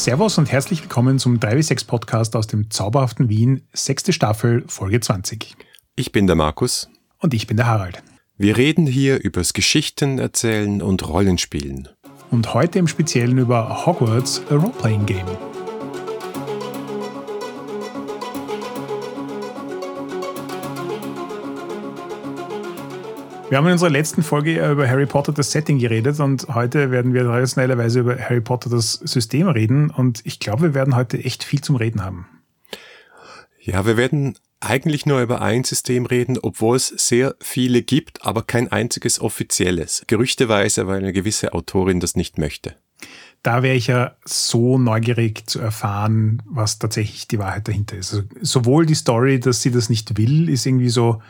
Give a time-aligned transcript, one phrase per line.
[0.00, 5.54] Servus und herzlich willkommen zum 3W6 Podcast aus dem zauberhaften Wien, sechste Staffel, Folge 20.
[5.94, 6.88] Ich bin der Markus.
[7.18, 8.02] Und ich bin der Harald.
[8.38, 11.90] Wir reden hier übers Geschichten erzählen und Rollenspielen.
[12.30, 15.49] Und heute im Speziellen über Hogwarts, a Role-Playing Game.
[23.50, 27.14] Wir haben in unserer letzten Folge über Harry Potter das Setting geredet und heute werden
[27.14, 31.42] wir traditionellerweise über Harry Potter das System reden und ich glaube, wir werden heute echt
[31.42, 32.26] viel zum Reden haben.
[33.60, 38.44] Ja, wir werden eigentlich nur über ein System reden, obwohl es sehr viele gibt, aber
[38.44, 40.04] kein einziges offizielles.
[40.06, 42.76] Gerüchteweise, weil eine gewisse Autorin das nicht möchte.
[43.42, 48.12] Da wäre ich ja so neugierig zu erfahren, was tatsächlich die Wahrheit dahinter ist.
[48.12, 51.20] Also sowohl die Story, dass sie das nicht will, ist irgendwie so,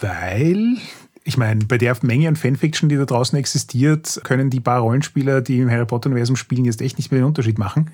[0.00, 0.76] weil,
[1.24, 5.40] ich meine, bei der Menge an Fanfiction, die da draußen existiert, können die paar Rollenspieler,
[5.40, 7.90] die im Harry Potter-Universum spielen, jetzt echt nicht mehr den Unterschied machen.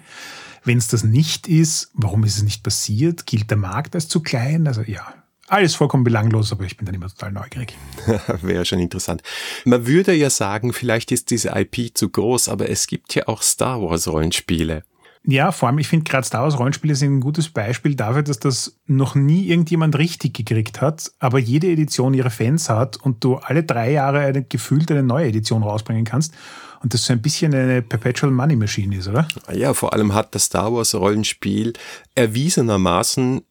[0.65, 3.27] Wenn es das nicht ist, warum ist es nicht passiert?
[3.27, 4.69] Gilt der Markt als zu klein?
[4.69, 5.13] Also ja,
[5.49, 7.77] alles vollkommen belanglos, aber ich bin dann immer total neugierig.
[8.43, 9.23] Wäre schon interessant.
[9.65, 13.43] Man würde ja sagen, vielleicht ist diese IP zu groß, aber es gibt ja auch
[13.43, 14.85] Star Wars Rollenspiele.
[15.25, 18.41] Ja, vor allem, ich finde gerade Star Wars Rollenspiele sind ein gutes Beispiel dafür, dass
[18.41, 23.37] das noch nie irgendjemand richtig gekriegt hat, aber jede Edition ihre Fans hat und du
[23.37, 26.35] alle drei Jahre eine, gefühlt eine neue Edition rausbringen kannst
[26.83, 29.29] und das so ein bisschen eine Perpetual Money Machine ist, oder?
[29.53, 31.73] Ja, vor allem hat das Star Wars Rollenspiel
[32.17, 33.43] erwiesenermaßen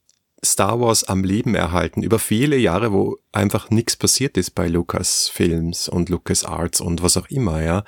[0.44, 5.30] Star Wars am Leben erhalten über viele Jahre, wo einfach nichts passiert ist bei Lucas
[5.30, 7.84] Films und Lucas Arts und was auch immer, ja.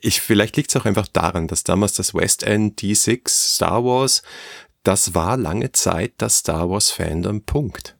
[0.00, 4.22] Ich, vielleicht liegt es auch einfach daran, dass damals das West End D6 Star Wars,
[4.84, 7.96] das war lange Zeit das Star Wars Fandom, Punkt.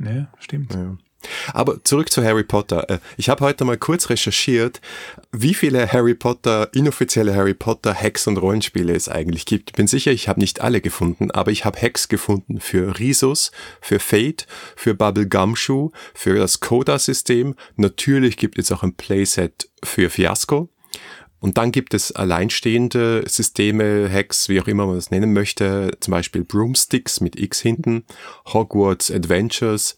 [0.00, 0.74] Ja, stimmt.
[0.74, 0.96] Ja.
[1.52, 2.88] Aber zurück zu Harry Potter.
[2.88, 4.80] Äh, ich habe heute mal kurz recherchiert,
[5.32, 9.70] wie viele Harry Potter, inoffizielle Harry Potter Hacks und Rollenspiele es eigentlich gibt.
[9.70, 13.50] Ich bin sicher, ich habe nicht alle gefunden, aber ich habe Hacks gefunden für Risus,
[13.80, 14.46] für Fate,
[14.76, 17.54] für Bubble Gumshoe, für das Coda-System.
[17.76, 20.68] Natürlich gibt es auch ein Playset für Fiasco.
[21.40, 26.12] Und dann gibt es alleinstehende Systeme, Hacks, wie auch immer man das nennen möchte, zum
[26.12, 28.04] Beispiel Broomsticks mit X hinten,
[28.52, 29.96] Hogwarts Adventures,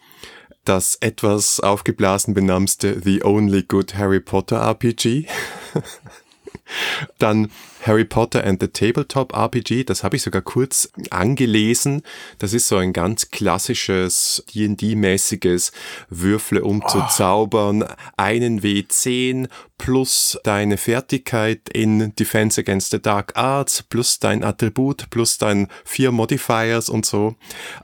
[0.65, 5.27] das etwas aufgeblasen benamste The Only Good Harry Potter RPG.
[7.19, 7.51] Dann
[7.83, 12.03] Harry Potter and the Tabletop RPG, das habe ich sogar kurz angelesen.
[12.39, 15.73] Das ist so ein ganz klassisches D&D-mäßiges
[16.11, 16.89] Würfle um oh.
[16.89, 17.85] zu zaubern,
[18.17, 19.49] einen W10
[19.79, 26.13] plus deine Fertigkeit in Defense Against the Dark Arts plus dein Attribut plus dein vier
[26.13, 27.35] Modifiers und so.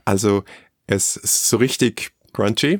[0.05, 0.43] Also
[0.85, 2.79] es ist so richtig crunchy.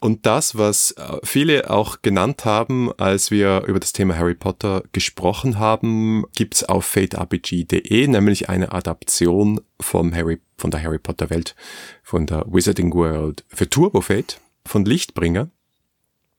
[0.00, 4.82] Und das, was äh, viele auch genannt haben, als wir über das Thema Harry Potter
[4.92, 11.54] gesprochen haben, gibt's auf faterpg.de, nämlich eine Adaption vom Harry, von der Harry Potter Welt,
[12.02, 15.50] von der Wizarding World für Turbo Fate von Lichtbringer.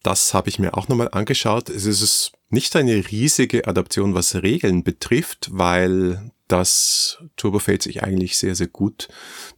[0.01, 1.69] Das habe ich mir auch nochmal angeschaut.
[1.69, 8.55] Es ist nicht eine riesige Adaption, was Regeln betrifft, weil dass Turbofate sich eigentlich sehr,
[8.55, 9.07] sehr gut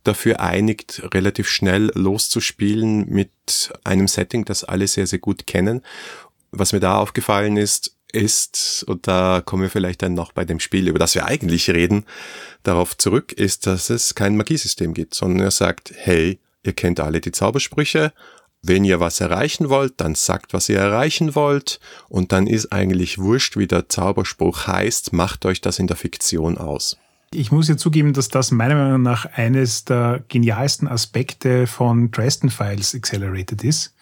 [0.03, 5.81] dafür einigt, relativ schnell loszuspielen mit einem Setting, das alle sehr, sehr gut kennen.
[6.51, 10.59] Was mir da aufgefallen ist, ist, und da kommen wir vielleicht dann noch bei dem
[10.59, 12.05] Spiel, über das wir eigentlich reden,
[12.61, 17.21] darauf zurück, ist, dass es kein Magiesystem gibt, sondern er sagt, hey, ihr kennt alle
[17.21, 18.13] die Zaubersprüche,
[18.63, 23.19] wenn ihr was erreichen wollt, dann sagt, was ihr erreichen wollt und dann ist eigentlich
[23.19, 26.97] wurscht, wie der Zauberspruch heißt, macht euch das in der Fiktion aus.
[27.31, 32.49] Ich muss ja zugeben, dass das meiner Meinung nach eines der genialsten Aspekte von Dresden
[32.49, 33.95] Files Accelerated ist.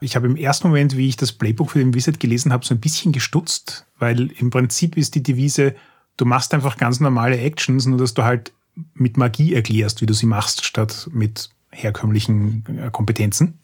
[0.00, 2.74] Ich habe im ersten Moment, wie ich das Playbook für den Wizard gelesen habe, so
[2.74, 5.74] ein bisschen gestutzt, weil im Prinzip ist die Devise,
[6.16, 8.52] du machst einfach ganz normale Actions, nur dass du halt
[8.94, 13.58] mit Magie erklärst, wie du sie machst, statt mit herkömmlichen äh, Kompetenzen.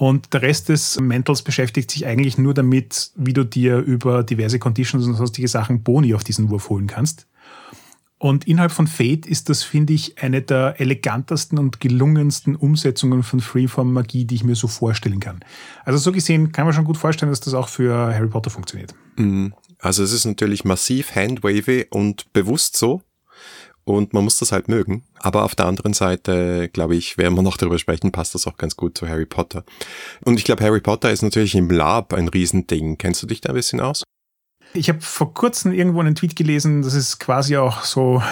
[0.00, 4.58] Und der Rest des Mentals beschäftigt sich eigentlich nur damit, wie du dir über diverse
[4.58, 7.26] Conditions und sonstige Sachen Boni auf diesen Wurf holen kannst.
[8.16, 13.40] Und innerhalb von Fate ist das, finde ich, eine der elegantesten und gelungensten Umsetzungen von
[13.40, 15.40] Freeform Magie, die ich mir so vorstellen kann.
[15.84, 18.94] Also so gesehen kann man schon gut vorstellen, dass das auch für Harry Potter funktioniert.
[19.16, 19.52] Mhm.
[19.80, 23.02] Also es ist natürlich massiv handwavy und bewusst so
[23.84, 25.04] und man muss das halt mögen.
[25.18, 28.56] Aber auf der anderen Seite, glaube ich, werden wir noch darüber sprechen, passt das auch
[28.56, 29.64] ganz gut zu Harry Potter.
[30.24, 32.98] Und ich glaube, Harry Potter ist natürlich im Lab ein Riesending.
[32.98, 34.02] Kennst du dich da ein bisschen aus?
[34.72, 38.22] Ich habe vor kurzem irgendwo einen Tweet gelesen, das ist quasi auch so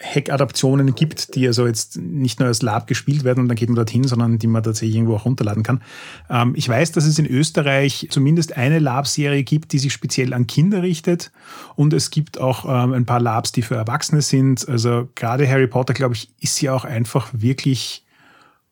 [0.00, 3.76] Hack-Adaptionen gibt, die also jetzt nicht nur als Lab gespielt werden und dann geht man
[3.76, 5.82] dorthin, sondern die man tatsächlich irgendwo auch runterladen kann.
[6.30, 10.46] Ähm, ich weiß, dass es in Österreich zumindest eine Lab-Serie gibt, die sich speziell an
[10.46, 11.32] Kinder richtet
[11.74, 14.68] und es gibt auch ähm, ein paar Labs, die für Erwachsene sind.
[14.68, 18.04] Also gerade Harry Potter, glaube ich, ist ja auch einfach wirklich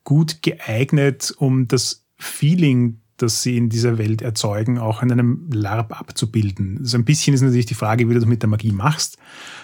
[0.04, 5.98] gut geeignet, um das Feeling das sie in dieser Welt erzeugen, auch in einem LARP
[5.98, 6.80] abzubilden.
[6.84, 9.16] So ein bisschen ist natürlich die Frage, wie du das mit der Magie machst.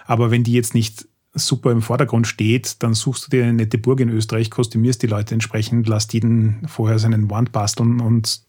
[0.07, 3.79] Aber wenn die jetzt nicht super im Vordergrund steht, dann suchst du dir eine nette
[3.79, 8.43] Burg in Österreich, kostümierst die Leute entsprechend, lässt jeden vorher seinen Wand basteln und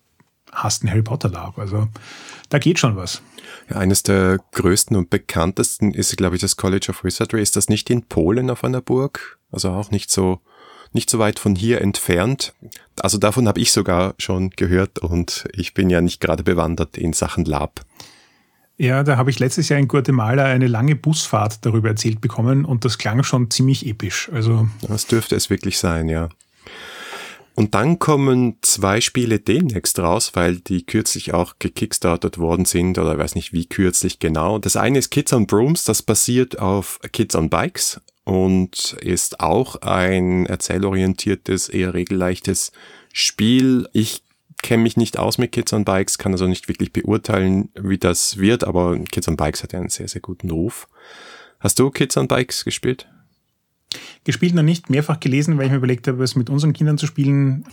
[0.51, 1.57] hast einen Harry Potter LARP.
[1.57, 1.87] Also
[2.49, 3.21] da geht schon was.
[3.69, 7.41] Ja, eines der größten und bekanntesten ist, glaube ich, das College of Wizardry.
[7.41, 9.39] Ist das nicht in Polen auf einer Burg?
[9.51, 10.41] Also auch nicht so
[10.93, 12.53] nicht so weit von hier entfernt.
[13.01, 17.13] Also davon habe ich sogar schon gehört und ich bin ja nicht gerade bewandert in
[17.13, 17.83] Sachen Lab.
[18.77, 22.85] Ja, da habe ich letztes Jahr in Guatemala eine lange Busfahrt darüber erzählt bekommen und
[22.85, 24.29] das klang schon ziemlich episch.
[24.33, 26.29] Also das dürfte es wirklich sein, ja.
[27.55, 33.15] Und dann kommen zwei Spiele demnächst raus, weil die kürzlich auch gekickstartet worden sind oder
[33.17, 34.57] weiß nicht wie kürzlich genau.
[34.57, 39.75] Das eine ist Kids on Brooms, das basiert auf Kids on Bikes und ist auch
[39.83, 42.71] ein erzählorientiertes, eher regelleichtes
[43.11, 43.87] Spiel.
[43.93, 44.23] Ich
[44.61, 48.37] kenne mich nicht aus mit Kids on Bikes, kann also nicht wirklich beurteilen, wie das
[48.37, 50.87] wird, aber Kids on Bikes hat ja einen sehr, sehr guten Ruf.
[51.59, 53.07] Hast du Kids on Bikes gespielt?
[54.23, 57.05] Gespielt noch nicht, mehrfach gelesen, weil ich mir überlegt habe, es mit unseren Kindern zu
[57.05, 57.65] spielen.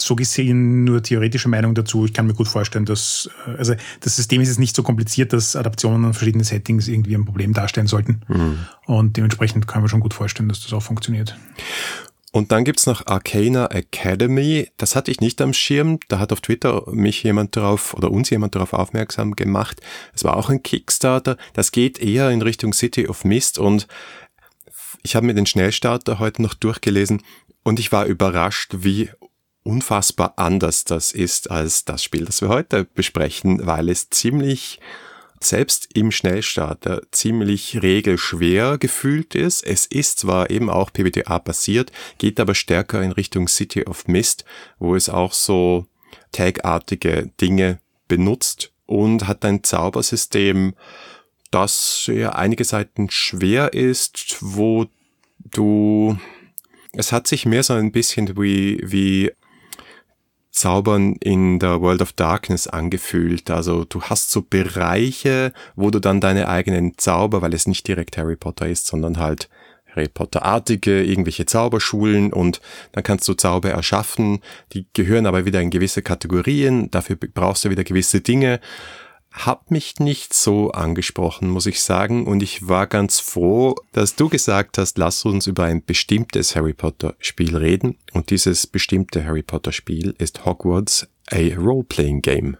[0.00, 2.04] So gesehen nur theoretische Meinung dazu.
[2.04, 5.32] Ich kann mir gut vorstellen, dass, äh, also das System ist jetzt nicht so kompliziert,
[5.32, 8.20] dass Adaptionen an verschiedene Settings irgendwie ein Problem darstellen sollten.
[8.28, 8.58] Mhm.
[8.86, 11.36] Und dementsprechend kann man schon gut vorstellen, dass das auch funktioniert.
[12.32, 14.68] Und dann gibt's noch Arcana Academy.
[14.76, 15.98] Das hatte ich nicht am Schirm.
[16.08, 19.80] Da hat auf Twitter mich jemand darauf oder uns jemand darauf aufmerksam gemacht.
[20.14, 21.38] Es war auch ein Kickstarter.
[21.54, 23.86] Das geht eher in Richtung City of Mist und
[25.02, 27.22] ich habe mir den Schnellstarter heute noch durchgelesen
[27.62, 29.10] und ich war überrascht, wie
[29.62, 34.80] unfassbar anders das ist als das Spiel, das wir heute besprechen, weil es ziemlich
[35.40, 39.64] selbst im Schnellstarter ziemlich regelschwer gefühlt ist.
[39.64, 44.44] Es ist zwar eben auch PBTA basiert, geht aber stärker in Richtung City of Mist,
[44.78, 45.86] wo es auch so
[46.32, 50.74] tagartige Dinge benutzt und hat ein Zaubersystem,
[51.50, 54.86] das ja einige Seiten schwer ist, wo
[55.38, 56.18] du,
[56.92, 59.30] es hat sich mehr so ein bisschen wie, wie
[60.58, 63.50] Zaubern in der World of Darkness angefühlt.
[63.50, 68.18] Also du hast so Bereiche, wo du dann deine eigenen Zauber, weil es nicht direkt
[68.18, 69.48] Harry Potter ist, sondern halt
[69.94, 72.60] Harry Potter-artige, irgendwelche Zauberschulen und
[72.92, 74.40] dann kannst du Zauber erschaffen.
[74.72, 76.90] Die gehören aber wieder in gewisse Kategorien.
[76.90, 78.60] Dafür brauchst du wieder gewisse Dinge
[79.30, 82.26] hat mich nicht so angesprochen, muss ich sagen.
[82.26, 86.74] Und ich war ganz froh, dass du gesagt hast, lass uns über ein bestimmtes Harry
[86.74, 87.96] Potter Spiel reden.
[88.12, 92.56] Und dieses bestimmte Harry Potter Spiel ist Hogwarts a Role-Playing Game.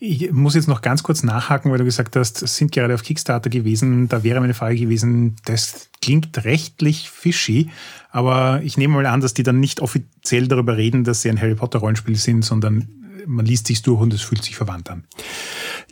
[0.00, 3.02] Ich muss jetzt noch ganz kurz nachhaken, weil du gesagt hast, es sind gerade auf
[3.02, 4.08] Kickstarter gewesen.
[4.08, 7.70] Da wäre meine Frage gewesen, das klingt rechtlich fishy,
[8.10, 11.40] aber ich nehme mal an, dass die dann nicht offiziell darüber reden, dass sie ein
[11.40, 12.88] Harry Potter Rollenspiel sind, sondern
[13.26, 15.04] man liest sich durch und es fühlt sich verwandt an.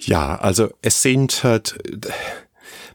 [0.07, 1.77] Ja, also es sind halt,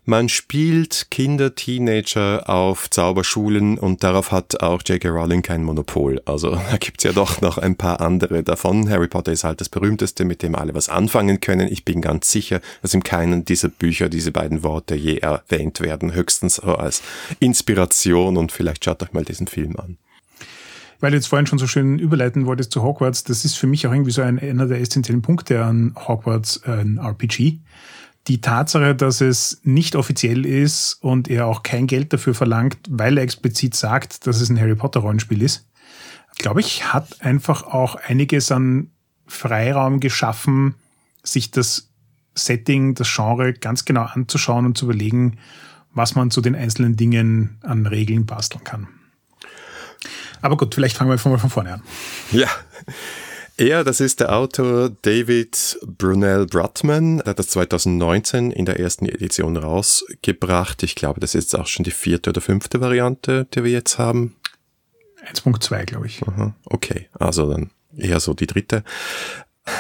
[0.06, 5.10] man spielt Kinder, Teenager auf Zauberschulen und darauf hat auch J.K.
[5.10, 6.22] Rowling kein Monopol.
[6.24, 8.90] Also da gibt's ja doch noch ein paar andere davon.
[8.90, 11.68] Harry Potter ist halt das berühmteste, mit dem alle was anfangen können.
[11.70, 16.14] Ich bin ganz sicher, dass in keinem dieser Bücher diese beiden Worte je erwähnt werden.
[16.14, 17.04] Höchstens als
[17.42, 19.98] Inspiration und vielleicht schaut euch mal diesen Film an
[21.02, 23.86] weil du jetzt vorhin schon so schön überleiten wolltest zu Hogwarts, das ist für mich
[23.86, 27.60] auch irgendwie so ein, einer der essentiellen Punkte an Hogwarts, äh, ein RPG.
[28.28, 33.18] Die Tatsache, dass es nicht offiziell ist und er auch kein Geld dafür verlangt, weil
[33.18, 35.68] er explizit sagt, dass es ein Harry Potter Rollenspiel ist,
[36.38, 38.92] glaube ich, hat einfach auch einiges an
[39.26, 40.76] Freiraum geschaffen,
[41.24, 41.90] sich das
[42.36, 45.38] Setting, das Genre ganz genau anzuschauen und zu überlegen,
[45.94, 48.88] was man zu den einzelnen Dingen an Regeln basteln kann.
[50.42, 51.84] Aber gut, vielleicht fangen wir mal von vorne an.
[52.32, 52.48] Ja.
[53.58, 59.06] Er, das ist der Autor David Brunel Brutman, der hat das 2019 in der ersten
[59.06, 60.82] Edition rausgebracht.
[60.82, 64.36] Ich glaube, das ist auch schon die vierte oder fünfte Variante, die wir jetzt haben.
[65.32, 66.24] 1.2, glaube ich.
[66.28, 68.84] Aha, okay, also dann eher so die dritte.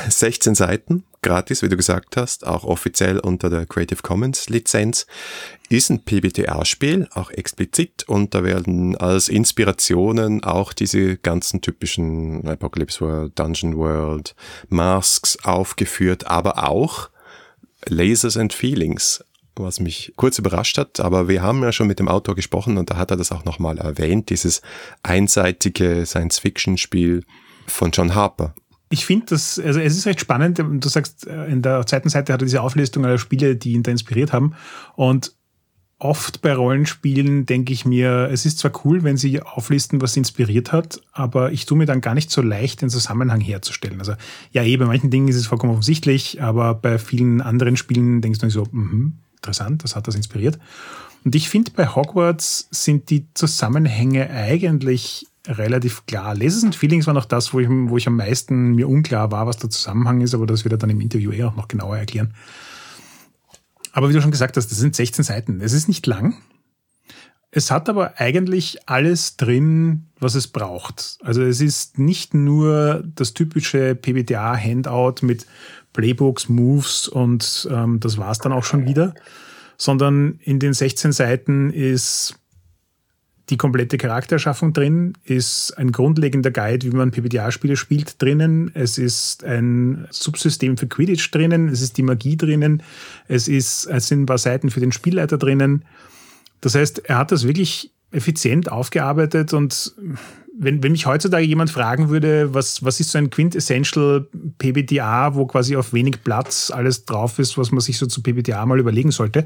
[0.08, 5.06] 16 Seiten, gratis, wie du gesagt hast, auch offiziell unter der Creative Commons Lizenz,
[5.70, 13.02] ist ein PBTA-Spiel, auch explizit, und da werden als Inspirationen auch diese ganzen typischen Apocalypse
[13.02, 14.36] World, Dungeon World,
[14.70, 17.10] Masks aufgeführt, aber auch
[17.86, 19.24] Lasers and Feelings.
[19.56, 22.90] was mich kurz überrascht hat, aber wir haben ja schon mit dem Autor gesprochen und
[22.90, 24.62] da hat er das auch nochmal erwähnt, dieses
[25.04, 27.24] einseitige Science-Fiction-Spiel
[27.68, 28.56] von John Harper.
[28.92, 30.60] Ich finde das, also es ist recht spannend.
[30.60, 33.84] Du sagst, äh, in der zweiten Seite hat er diese Auflistung aller Spiele, die ihn
[33.84, 34.54] da inspiriert haben.
[34.96, 35.34] Und
[35.98, 40.20] oft bei Rollenspielen denke ich mir, es ist zwar cool, wenn sie auflisten, was sie
[40.20, 44.00] inspiriert hat, aber ich tue mir dann gar nicht so leicht, den Zusammenhang herzustellen.
[44.00, 44.14] Also
[44.52, 48.40] ja, eh, bei manchen Dingen ist es vollkommen offensichtlich, aber bei vielen anderen Spielen denkst
[48.40, 50.58] du so, mh, interessant, das hat das inspiriert.
[51.24, 56.36] Und ich finde, bei Hogwarts sind die Zusammenhänge eigentlich relativ klar.
[56.36, 59.48] Lessons and Feelings war noch das, wo ich, wo ich am meisten mir unklar war,
[59.48, 61.98] was der Zusammenhang ist, aber das wird er dann im Interview eh auch noch genauer
[61.98, 62.34] erklären.
[63.94, 65.62] Aber wie du schon gesagt hast, das sind 16 Seiten.
[65.62, 66.38] Es ist nicht lang.
[67.54, 71.18] Es hat aber eigentlich alles drin, was es braucht.
[71.22, 75.46] Also es ist nicht nur das typische PBTA-Handout mit
[75.92, 79.14] Playbooks, Moves und ähm, das war's dann auch schon wieder,
[79.76, 82.36] sondern in den 16 Seiten ist
[83.52, 88.72] die komplette Charaktererschaffung drin, ist ein grundlegender Guide, wie man PBTA-Spiele spielt, drinnen.
[88.74, 92.82] Es ist ein Subsystem für Quidditch drinnen, es ist die Magie drinnen,
[93.28, 95.84] es, ist, es sind ein paar Seiten für den Spielleiter drinnen.
[96.62, 99.94] Das heißt, er hat das wirklich effizient aufgearbeitet und
[100.58, 104.28] wenn, wenn mich heutzutage jemand fragen würde, was, was ist so ein Quintessential
[104.58, 108.66] PBTA, wo quasi auf wenig Platz alles drauf ist, was man sich so zu PBTA
[108.66, 109.46] mal überlegen sollte,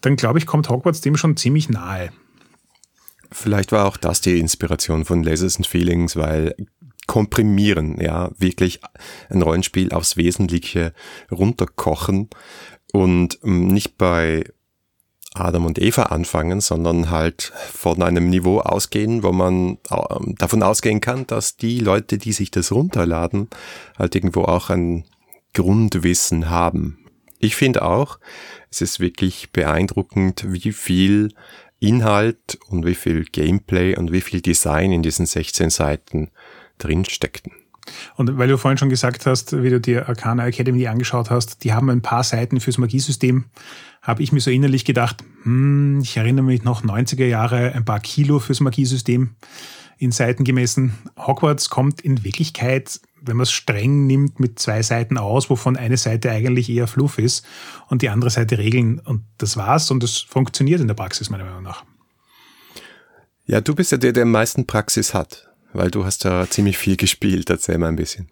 [0.00, 2.10] dann glaube ich, kommt Hogwarts dem schon ziemlich nahe.
[3.30, 6.54] Vielleicht war auch das die Inspiration von Lasers and Feelings, weil
[7.06, 8.80] komprimieren, ja, wirklich
[9.30, 10.92] ein Rollenspiel aufs Wesentliche
[11.30, 12.28] runterkochen
[12.92, 14.44] und ähm, nicht bei
[15.34, 21.00] Adam und Eva anfangen, sondern halt von einem Niveau ausgehen, wo man ähm, davon ausgehen
[21.00, 23.48] kann, dass die Leute, die sich das runterladen,
[23.98, 25.04] halt irgendwo auch ein
[25.54, 26.98] Grundwissen haben.
[27.38, 28.18] Ich finde auch,
[28.70, 31.32] es ist wirklich beeindruckend, wie viel
[31.80, 36.30] Inhalt und wie viel Gameplay und wie viel Design in diesen 16 Seiten
[36.78, 37.52] drin steckten.
[38.16, 41.72] Und weil du vorhin schon gesagt hast, wie du dir Arcana Academy angeschaut hast, die
[41.72, 43.46] haben ein paar Seiten fürs Magiesystem,
[44.02, 48.00] habe ich mir so innerlich gedacht, hm, ich erinnere mich noch 90er Jahre, ein paar
[48.00, 49.34] Kilo fürs Magiesystem
[49.98, 50.92] in Seiten gemessen.
[51.16, 55.96] Hogwarts kommt in Wirklichkeit wenn man es streng nimmt, mit zwei Seiten aus, wovon eine
[55.96, 57.44] Seite eigentlich eher Fluff ist
[57.88, 58.98] und die andere Seite Regeln.
[59.00, 61.84] Und das war's und das funktioniert in der Praxis meiner Meinung nach.
[63.46, 66.76] Ja, du bist ja der, der am meisten Praxis hat, weil du hast ja ziemlich
[66.76, 67.48] viel gespielt.
[67.48, 68.28] Erzähl mal ein bisschen.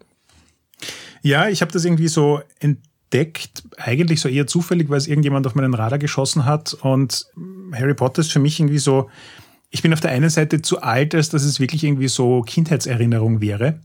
[1.23, 5.55] Ja, ich habe das irgendwie so entdeckt, eigentlich so eher zufällig, weil es irgendjemand auf
[5.55, 6.75] meinen Radar geschossen hat.
[6.75, 7.25] Und
[7.73, 9.09] Harry Potter ist für mich irgendwie so,
[9.69, 13.41] ich bin auf der einen Seite zu alt, als dass es wirklich irgendwie so Kindheitserinnerung
[13.41, 13.79] wäre.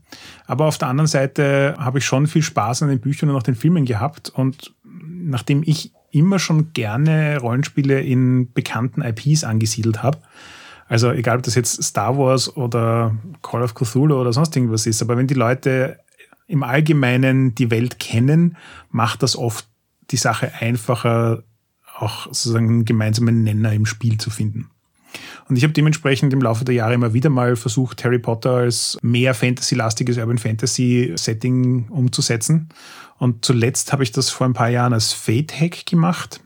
[0.47, 3.43] Aber auf der anderen Seite habe ich schon viel Spaß an den Büchern und auch
[3.43, 4.29] den Filmen gehabt.
[4.29, 10.19] Und nachdem ich immer schon gerne Rollenspiele in bekannten IPs angesiedelt habe,
[10.87, 15.01] also egal ob das jetzt Star Wars oder Call of Cthulhu oder sonst irgendwas ist,
[15.01, 15.99] aber wenn die Leute
[16.47, 18.57] im Allgemeinen die Welt kennen,
[18.89, 19.67] macht das oft
[20.11, 21.43] die Sache einfacher,
[21.97, 24.69] auch sozusagen einen gemeinsamen Nenner im Spiel zu finden.
[25.49, 28.97] Und ich habe dementsprechend im Laufe der Jahre immer wieder mal versucht, Harry Potter als
[29.01, 32.69] mehr Fantasy-lastiges Urban Fantasy-Setting umzusetzen.
[33.17, 36.41] Und zuletzt habe ich das vor ein paar Jahren als Fate-Hack gemacht.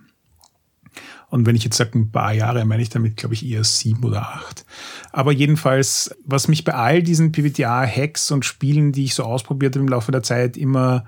[1.30, 4.04] Und wenn ich jetzt sage ein paar Jahre, meine ich damit, glaube ich, eher sieben
[4.04, 4.66] oder acht.
[5.12, 9.84] Aber jedenfalls, was mich bei all diesen PBTA-Hacks und Spielen, die ich so ausprobiert habe
[9.84, 11.06] im Laufe der Zeit, immer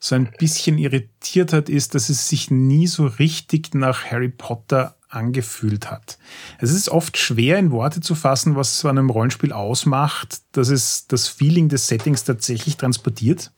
[0.00, 4.96] so ein bisschen irritiert hat, ist, dass es sich nie so richtig nach Harry Potter
[5.10, 6.18] angefühlt hat.
[6.58, 11.06] Es ist oft schwer in Worte zu fassen, was so einem Rollenspiel ausmacht, dass es
[11.06, 13.52] das Feeling des Settings tatsächlich transportiert.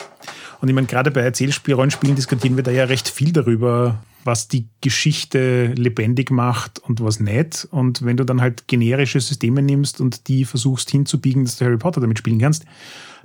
[0.61, 4.69] Und ich meine, gerade bei Erzählspiel-Rollenspielen diskutieren wir da ja recht viel darüber, was die
[4.81, 7.67] Geschichte lebendig macht und was nicht.
[7.71, 11.79] Und wenn du dann halt generische Systeme nimmst und die versuchst hinzubiegen, dass du Harry
[11.79, 12.65] Potter damit spielen kannst,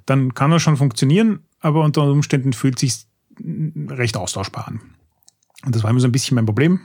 [0.05, 3.05] dann kann das schon funktionieren, aber unter Umständen fühlt sich
[3.89, 4.81] recht austauschbar an.
[5.65, 6.79] Und das war immer so ein bisschen mein Problem.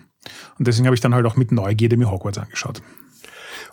[0.58, 2.82] Und deswegen habe ich dann halt auch mit Neugierde mir Hogwarts angeschaut.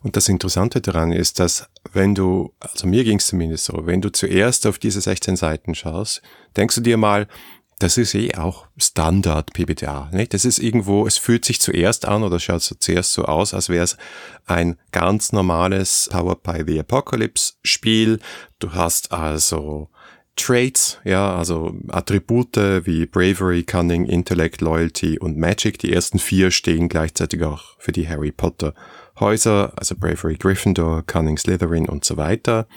[0.02, 4.02] Und das Interessante daran ist, dass wenn du, also mir ging es zumindest so, wenn
[4.02, 6.22] du zuerst auf diese 16 Seiten schaust,
[6.56, 7.28] denkst du dir mal,
[7.80, 10.10] das ist eh auch Standard PBTA.
[10.12, 10.34] Nicht?
[10.34, 13.70] Das ist irgendwo, es fühlt sich zuerst an oder schaut so zuerst so aus, als
[13.70, 13.98] wäre es
[14.46, 18.20] ein ganz normales Power by the Apocalypse Spiel.
[18.60, 19.90] Du hast also
[20.40, 22.56] Traits, ja, also Attribute
[22.86, 25.80] wie Bravery, Cunning, Intellect, Loyalty und Magic.
[25.80, 28.74] Die ersten vier stehen gleichzeitig auch für die Harry Potter
[29.20, 32.68] Häuser, also Bravery Gryffindor, Cunning Slytherin und so weiter.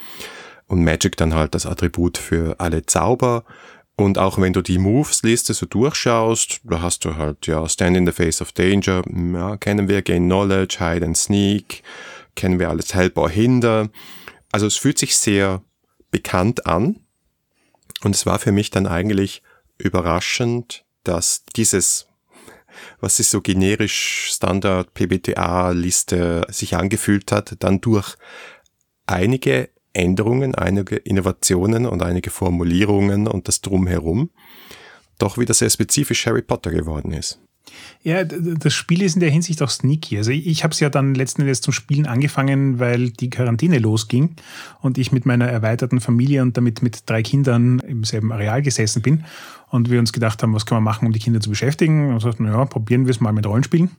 [0.66, 3.44] Und Magic dann halt das Attribut für alle Zauber.
[3.96, 8.06] Und auch wenn du die Moves-Liste so durchschaust, da hast du halt, ja, Stand in
[8.06, 9.02] the Face of Danger,
[9.34, 11.82] ja, kennen wir, Gain Knowledge, Hide and Sneak,
[12.34, 13.90] kennen wir alles, Help or Hinder.
[14.50, 15.62] Also es fühlt sich sehr
[16.10, 16.96] bekannt an.
[18.02, 19.42] Und es war für mich dann eigentlich
[19.78, 22.06] überraschend, dass dieses,
[23.00, 28.16] was sich so generisch Standard PBTA-Liste sich angefühlt hat, dann durch
[29.06, 34.30] einige Änderungen, einige Innovationen und einige Formulierungen und das Drumherum
[35.18, 37.38] doch wieder sehr spezifisch Harry Potter geworden ist.
[38.02, 40.18] Ja, das Spiel ist in der Hinsicht auch sneaky.
[40.18, 44.34] Also ich habe es ja dann letzten Endes zum Spielen angefangen, weil die Quarantäne losging
[44.80, 49.02] und ich mit meiner erweiterten Familie und damit mit drei Kindern im selben Areal gesessen
[49.02, 49.24] bin
[49.70, 52.12] und wir uns gedacht haben, was kann man machen, um die Kinder zu beschäftigen.
[52.12, 53.90] Und sagten, naja, probieren wir es mal mit Rollenspielen.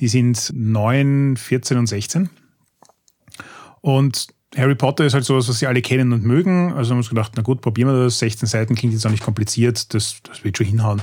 [0.00, 2.28] Die sind neun, 14 und 16.
[3.80, 6.72] Und Harry Potter ist halt sowas, was sie alle kennen und mögen.
[6.72, 8.18] Also haben wir uns gedacht, na gut, probieren wir das.
[8.18, 11.02] 16 Seiten klingt jetzt auch nicht kompliziert, das, das wird schon hinhauen.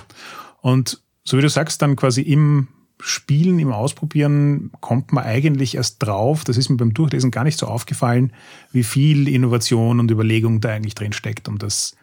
[0.61, 2.69] Und so wie du sagst, dann quasi im
[2.99, 7.59] Spielen, im Ausprobieren kommt man eigentlich erst drauf, das ist mir beim Durchlesen gar nicht
[7.59, 8.33] so aufgefallen,
[8.71, 11.95] wie viel Innovation und Überlegung da eigentlich drin steckt, um das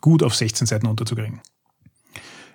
[0.00, 1.40] gut auf 16 Seiten unterzukriegen.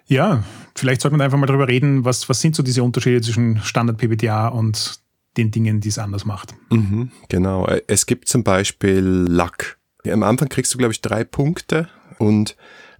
[0.08, 0.44] Ja,
[0.76, 3.98] vielleicht sollte man einfach mal darüber reden, was, was sind so diese Unterschiede zwischen Standard
[3.98, 5.00] PBTA und
[5.38, 6.54] den Dingen, die es anders macht.
[6.70, 7.66] Mhm, genau.
[7.88, 9.78] Es gibt zum Beispiel Luck.
[10.06, 11.88] Am Anfang kriegst du, glaube ich, drei Punkte
[12.20, 12.58] und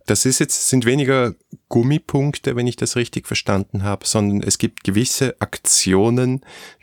[0.08, 1.36] das ist jetzt, sind weniger
[1.70, 6.42] Gummipunkte, wenn ich das richtig verstanden habe, sondern es gibt gewisse Aktionen,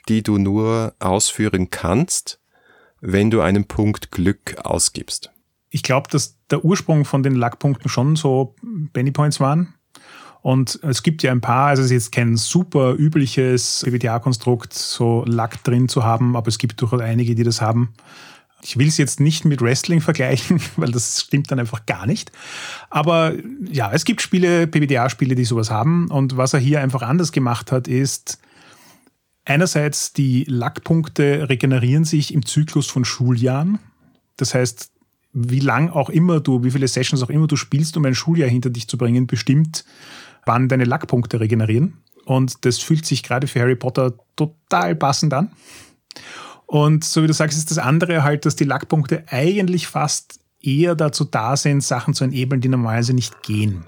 [0.09, 2.39] die du nur ausführen kannst,
[3.01, 5.31] wenn du einen Punkt Glück ausgibst.
[5.71, 9.75] Ich glaube, dass der Ursprung von den Luck-Punkten schon so Benny Points waren.
[10.43, 15.25] Und es gibt ja ein paar, also es ist jetzt kein super übliches PBTA-Konstrukt, so
[15.27, 17.95] Luck drin zu haben, aber es gibt durchaus einige, die das haben.
[18.65, 22.33] Ich will es jetzt nicht mit Wrestling vergleichen, weil das stimmt dann einfach gar nicht.
[22.89, 23.35] Aber
[23.71, 26.11] ja, es gibt Spiele, PBTA-Spiele, die sowas haben.
[26.11, 28.39] Und was er hier einfach anders gemacht hat, ist,
[29.45, 33.79] einerseits die Lackpunkte regenerieren sich im Zyklus von Schuljahren.
[34.39, 34.91] Das heißt,
[35.35, 38.49] wie lang auch immer du, wie viele Sessions auch immer du spielst, um ein Schuljahr
[38.49, 39.85] hinter dich zu bringen, bestimmt,
[40.47, 41.99] wann deine Lackpunkte regenerieren.
[42.25, 45.51] Und das fühlt sich gerade für Harry Potter total passend an.
[46.67, 50.95] Und so wie du sagst, ist das andere halt, dass die Lackpunkte eigentlich fast eher
[50.95, 53.85] dazu da sind, Sachen zu enablen, die normalerweise nicht gehen.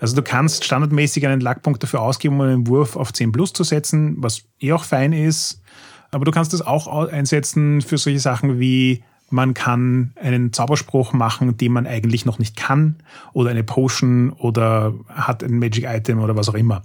[0.00, 3.62] Also du kannst standardmäßig einen Lackpunkt dafür ausgeben, um einen Wurf auf 10 plus zu
[3.62, 5.62] setzen, was eh auch fein ist.
[6.10, 11.56] Aber du kannst das auch einsetzen für solche Sachen wie man kann einen Zauberspruch machen,
[11.56, 16.36] den man eigentlich noch nicht kann, oder eine Potion oder hat ein Magic Item oder
[16.36, 16.82] was auch immer.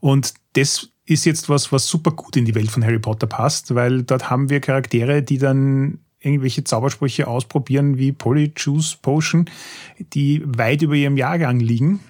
[0.00, 3.74] Und das ist jetzt was, was super gut in die Welt von Harry Potter passt,
[3.74, 9.50] weil dort haben wir Charaktere, die dann irgendwelche Zaubersprüche ausprobieren wie Polyjuice Potion,
[9.98, 12.00] die weit über ihrem Jahrgang liegen.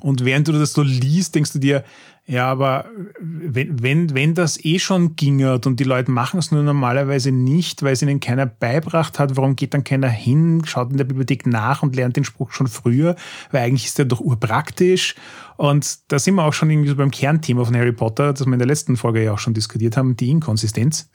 [0.00, 1.84] Und während du das so liest, denkst du dir,
[2.24, 2.86] ja, aber
[3.20, 7.82] wenn, wenn, wenn das eh schon gingert und die Leute machen es nur normalerweise nicht,
[7.82, 11.46] weil es ihnen keiner beibracht hat, warum geht dann keiner hin, schaut in der Bibliothek
[11.46, 13.16] nach und lernt den Spruch schon früher,
[13.50, 15.16] weil eigentlich ist der doch urpraktisch.
[15.56, 18.52] Und da sind wir auch schon irgendwie so beim Kernthema von Harry Potter, das wir
[18.52, 21.10] in der letzten Folge ja auch schon diskutiert haben, die Inkonsistenz.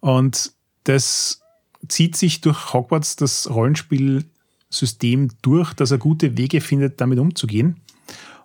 [0.00, 0.52] Und
[0.84, 1.42] das
[1.86, 7.82] zieht sich durch Hogwarts das Rollenspielsystem durch, dass er gute Wege findet, damit umzugehen.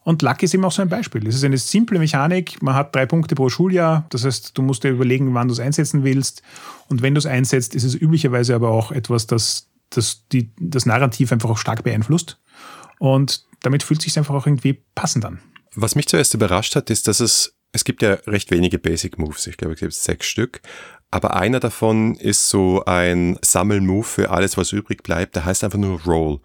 [0.03, 1.27] Und Luck ist eben auch so ein Beispiel.
[1.27, 2.61] Es ist eine simple Mechanik.
[2.61, 4.05] Man hat drei Punkte pro Schuljahr.
[4.09, 6.41] Das heißt, du musst dir überlegen, wann du es einsetzen willst.
[6.87, 10.87] Und wenn du es einsetzt, ist es üblicherweise aber auch etwas, das, das die, das
[10.87, 12.39] Narrativ einfach auch stark beeinflusst.
[12.97, 15.39] Und damit fühlt es sich einfach auch irgendwie passend an.
[15.75, 19.45] Was mich zuerst überrascht hat, ist, dass es, es gibt ja recht wenige Basic Moves.
[19.45, 20.61] Ich glaube, es gibt sechs Stück.
[21.11, 25.35] Aber einer davon ist so ein Sammelmove für alles, was übrig bleibt.
[25.35, 26.39] Der heißt einfach nur Roll.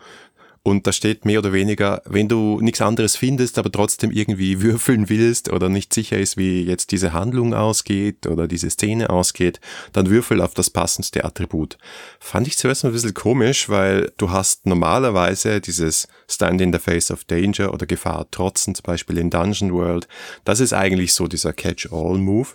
[0.67, 5.09] Und da steht mehr oder weniger, wenn du nichts anderes findest, aber trotzdem irgendwie würfeln
[5.09, 9.61] willst oder nicht sicher ist, wie jetzt diese Handlung ausgeht oder diese Szene ausgeht,
[9.93, 11.79] dann würfel auf das passendste Attribut.
[12.19, 17.13] Fand ich zuerst ein bisschen komisch, weil du hast normalerweise dieses Stand in the Face
[17.13, 20.09] of Danger oder Gefahr trotzen, zum Beispiel in Dungeon World.
[20.45, 22.49] Das ist eigentlich so dieser Catch-all-Move.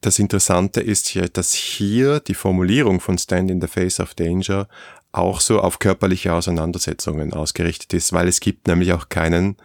[0.00, 4.68] Das Interessante ist hier, dass hier die Formulierung von Stand in the Face of Danger
[5.12, 9.56] auch so auf körperliche Auseinandersetzungen ausgerichtet ist, weil es gibt nämlich auch keinen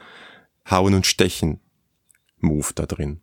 [0.69, 1.60] Hauen und Stechen
[2.39, 3.21] Move da drin.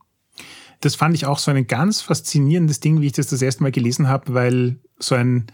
[0.80, 3.72] Das fand ich auch so ein ganz faszinierendes Ding, wie ich das das erste Mal
[3.72, 5.46] gelesen habe, weil so ein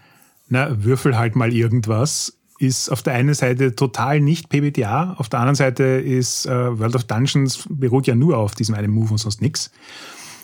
[0.48, 5.40] na, Würfel halt mal irgendwas ist auf der einen Seite total nicht PBTA, auf der
[5.40, 9.18] anderen Seite ist äh, World of Dungeons beruht ja nur auf diesem einen Move und
[9.18, 9.70] sonst nichts.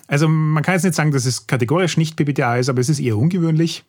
[0.09, 2.99] Also man kann jetzt nicht sagen, dass es kategorisch nicht PBTA ist, aber es ist
[2.99, 3.85] eher ungewöhnlich.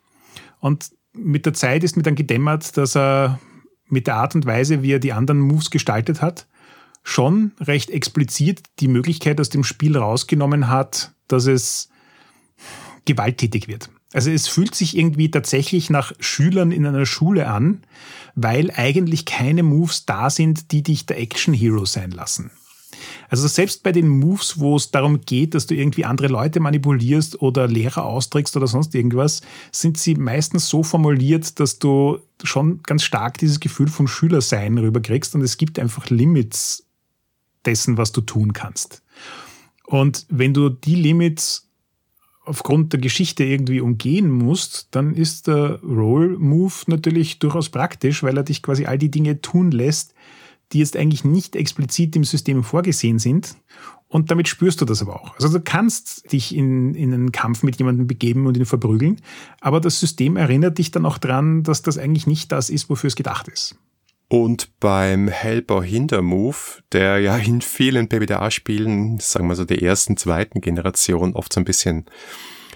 [0.60, 3.40] Und mit der Zeit ist mir dann gedämmert, dass er
[3.88, 6.48] mit der Art und Weise, wie er die anderen Moves gestaltet hat,
[7.04, 11.90] schon recht explizit die Möglichkeit aus dem Spiel rausgenommen hat, dass es
[13.06, 13.90] gewalttätig wird.
[14.14, 17.82] Also es fühlt sich irgendwie tatsächlich nach Schülern in einer Schule an,
[18.36, 22.52] weil eigentlich keine Moves da sind, die dich der Action Hero sein lassen.
[23.32, 27.42] Also selbst bei den Moves, wo es darum geht, dass du irgendwie andere Leute manipulierst
[27.42, 29.42] oder Lehrer austrickst oder sonst irgendwas,
[29.72, 35.34] sind sie meistens so formuliert, dass du schon ganz stark dieses Gefühl von Schülersein rüberkriegst
[35.34, 36.86] und es gibt einfach Limits
[37.64, 39.02] dessen, was du tun kannst.
[39.86, 41.70] Und wenn du die Limits
[42.44, 48.44] aufgrund der Geschichte irgendwie umgehen musst, dann ist der Roll-Move natürlich durchaus praktisch, weil er
[48.44, 50.16] dich quasi all die Dinge tun lässt,
[50.74, 53.56] die jetzt eigentlich nicht explizit im System vorgesehen sind.
[54.08, 55.36] Und damit spürst du das aber auch.
[55.36, 59.22] Also du kannst dich in, in einen Kampf mit jemandem begeben und ihn verprügeln,
[59.62, 63.08] aber das System erinnert dich dann auch dran, dass das eigentlich nicht das ist, wofür
[63.08, 63.76] es gedacht ist.
[64.28, 66.56] Und beim Helper-Hinder-Move,
[66.92, 71.66] der ja in vielen PBTA-Spielen, sagen wir so der ersten, zweiten Generation, oft so ein
[71.66, 72.06] bisschen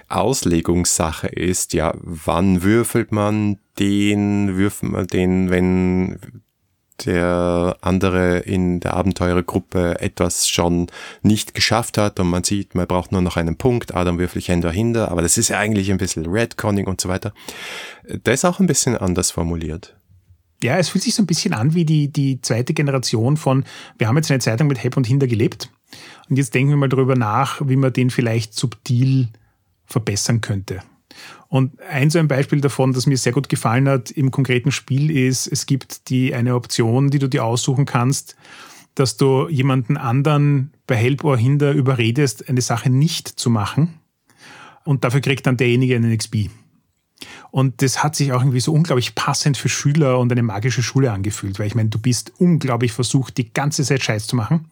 [0.09, 6.43] Auslegungssache ist, ja, wann würfelt man den, würfelt man den, wenn
[7.03, 10.87] der andere in der Abenteurergruppe etwas schon
[11.21, 14.39] nicht geschafft hat und man sieht, man braucht nur noch einen Punkt, ah, dann würfel
[14.39, 17.33] ich Hände dahinter, aber das ist ja eigentlich ein bisschen Redconning und so weiter.
[18.07, 19.95] Der ist auch ein bisschen anders formuliert.
[20.63, 23.65] Ja, es fühlt sich so ein bisschen an wie die, die zweite Generation von,
[23.97, 25.69] wir haben jetzt eine Zeitung mit Hep und Hinder gelebt
[26.29, 29.27] und jetzt denken wir mal darüber nach, wie man den vielleicht subtil
[29.85, 30.81] verbessern könnte.
[31.55, 35.09] Und ein so ein Beispiel davon, das mir sehr gut gefallen hat im konkreten Spiel
[35.09, 38.35] ist, es gibt die eine Option, die du dir aussuchen kannst,
[38.93, 44.01] dass du jemanden anderen bei Help or Hinder überredest, eine Sache nicht zu machen.
[44.83, 46.49] Und dafür kriegt dann derjenige einen XP.
[47.51, 51.13] Und das hat sich auch irgendwie so unglaublich passend für Schüler und eine magische Schule
[51.13, 54.67] angefühlt, weil ich meine, du bist unglaublich versucht, die ganze Zeit Scheiß zu machen,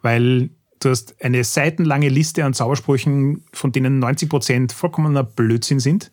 [0.00, 6.10] weil Du hast eine seitenlange Liste an Zaubersprüchen, von denen 90 Prozent vollkommener Blödsinn sind.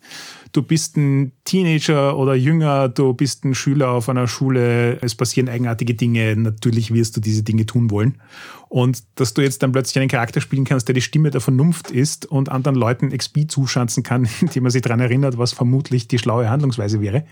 [0.52, 5.48] Du bist ein Teenager oder jünger, du bist ein Schüler auf einer Schule, es passieren
[5.48, 8.20] eigenartige Dinge, natürlich wirst du diese Dinge tun wollen.
[8.68, 11.90] Und dass du jetzt dann plötzlich einen Charakter spielen kannst, der die Stimme der Vernunft
[11.90, 16.18] ist und anderen Leuten XP zuschanzen kann, indem man sich daran erinnert, was vermutlich die
[16.18, 17.24] schlaue Handlungsweise wäre,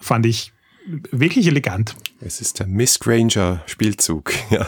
[0.00, 0.52] fand ich
[1.12, 1.94] wirklich elegant.
[2.20, 4.66] Es ist der Miss Granger Spielzug, ja.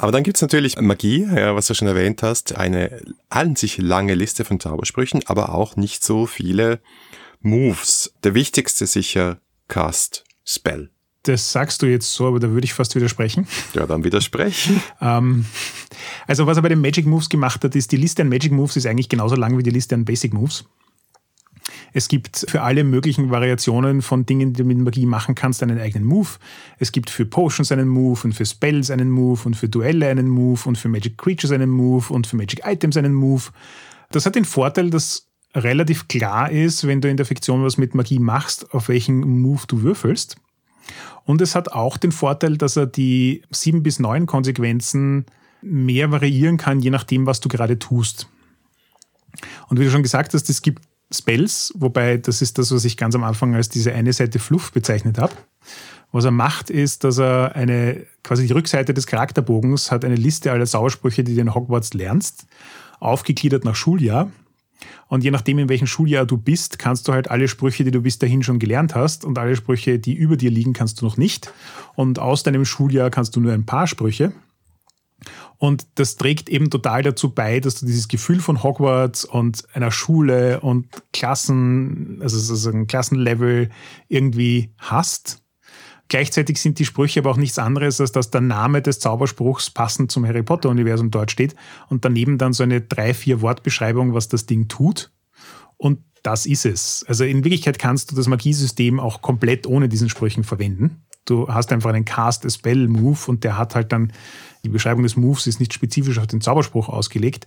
[0.00, 4.14] Aber dann gibt's natürlich Magie, ja, was du schon erwähnt hast, eine an sich lange
[4.14, 6.80] Liste von Zaubersprüchen, aber auch nicht so viele
[7.42, 8.14] Moves.
[8.24, 10.88] Der wichtigste sicher Cast Spell.
[11.24, 13.46] Das sagst du jetzt so, aber da würde ich fast widersprechen.
[13.74, 14.82] Ja, dann widersprechen.
[15.02, 15.44] ähm,
[16.26, 18.76] also was er bei den Magic Moves gemacht hat, ist, die Liste an Magic Moves
[18.76, 20.64] ist eigentlich genauso lang wie die Liste an Basic Moves.
[21.92, 25.78] Es gibt für alle möglichen Variationen von Dingen, die du mit Magie machen kannst, einen
[25.78, 26.28] eigenen Move.
[26.78, 30.28] Es gibt für Potions einen Move und für Spells einen Move und für Duelle einen
[30.28, 33.44] Move und für Magic Creatures einen Move und für Magic Items einen Move.
[34.10, 37.94] Das hat den Vorteil, dass relativ klar ist, wenn du in der Fiktion was mit
[37.94, 40.36] Magie machst, auf welchen Move du würfelst.
[41.24, 45.26] Und es hat auch den Vorteil, dass er die sieben bis neun Konsequenzen
[45.62, 48.28] mehr variieren kann, je nachdem, was du gerade tust.
[49.68, 52.96] Und wie du schon gesagt hast, es gibt Spells, wobei das ist das, was ich
[52.96, 55.32] ganz am Anfang als diese eine Seite Fluff bezeichnet habe.
[56.12, 60.50] Was er macht, ist, dass er eine, quasi die Rückseite des Charakterbogens hat eine Liste
[60.50, 62.46] aller Sauersprüche, die du in Hogwarts lernst,
[62.98, 64.30] aufgegliedert nach Schuljahr.
[65.08, 68.00] Und je nachdem, in welchem Schuljahr du bist, kannst du halt alle Sprüche, die du
[68.00, 71.16] bis dahin schon gelernt hast und alle Sprüche, die über dir liegen, kannst du noch
[71.16, 71.52] nicht.
[71.96, 74.32] Und aus deinem Schuljahr kannst du nur ein paar Sprüche.
[75.60, 79.90] Und das trägt eben total dazu bei, dass du dieses Gefühl von Hogwarts und einer
[79.90, 83.68] Schule und Klassen, also so ein Klassenlevel
[84.08, 85.42] irgendwie hast.
[86.08, 90.10] Gleichzeitig sind die Sprüche aber auch nichts anderes, als dass der Name des Zauberspruchs passend
[90.10, 91.54] zum Harry Potter-Universum dort steht
[91.90, 95.12] und daneben dann so eine drei, vier Wortbeschreibung, was das Ding tut.
[95.76, 97.04] Und das ist es.
[97.06, 101.04] Also in Wirklichkeit kannst du das Magiesystem auch komplett ohne diesen Sprüchen verwenden.
[101.26, 104.10] Du hast einfach einen Cast a Spell Move und der hat halt dann
[104.64, 107.46] die Beschreibung des Moves ist nicht spezifisch auf den Zauberspruch ausgelegt,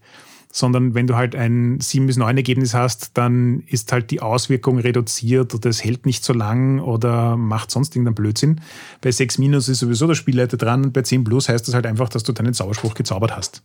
[0.52, 4.78] sondern wenn du halt ein 7 bis 9 Ergebnis hast, dann ist halt die Auswirkung
[4.78, 8.62] reduziert oder es hält nicht so lang oder macht sonst irgendeinen Blödsinn.
[9.02, 11.88] Bei 6 minus ist sowieso der Spielleiter dran und bei 10 plus heißt das halt
[11.88, 13.64] einfach, dass du deinen Zauberspruch gezaubert hast.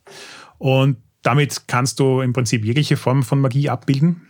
[0.56, 4.22] Und damit kannst du im Prinzip jegliche Form von Magie abbilden.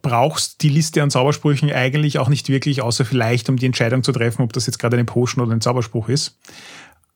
[0.00, 4.12] Brauchst die Liste an Zaubersprüchen eigentlich auch nicht wirklich, außer vielleicht, um die Entscheidung zu
[4.12, 6.38] treffen, ob das jetzt gerade eine Potion oder ein Zauberspruch ist.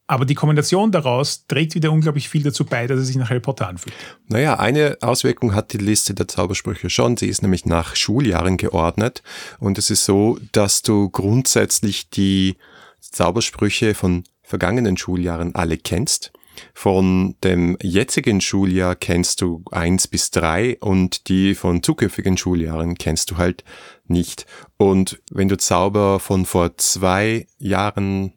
[0.08, 3.40] Aber die Kombination daraus trägt wieder unglaublich viel dazu bei, dass es sich nach Harry
[3.40, 3.94] Potter anfühlt.
[4.26, 7.18] Naja, eine Auswirkung hat die Liste der Zaubersprüche schon.
[7.18, 9.22] Sie ist nämlich nach Schuljahren geordnet.
[9.60, 12.56] Und es ist so, dass du grundsätzlich die
[13.00, 16.32] Zaubersprüche von vergangenen Schuljahren alle kennst.
[16.72, 23.30] Von dem jetzigen Schuljahr kennst du eins bis drei und die von zukünftigen Schuljahren kennst
[23.30, 23.62] du halt
[24.06, 24.46] nicht.
[24.78, 28.32] Und wenn du Zauber von vor zwei Jahren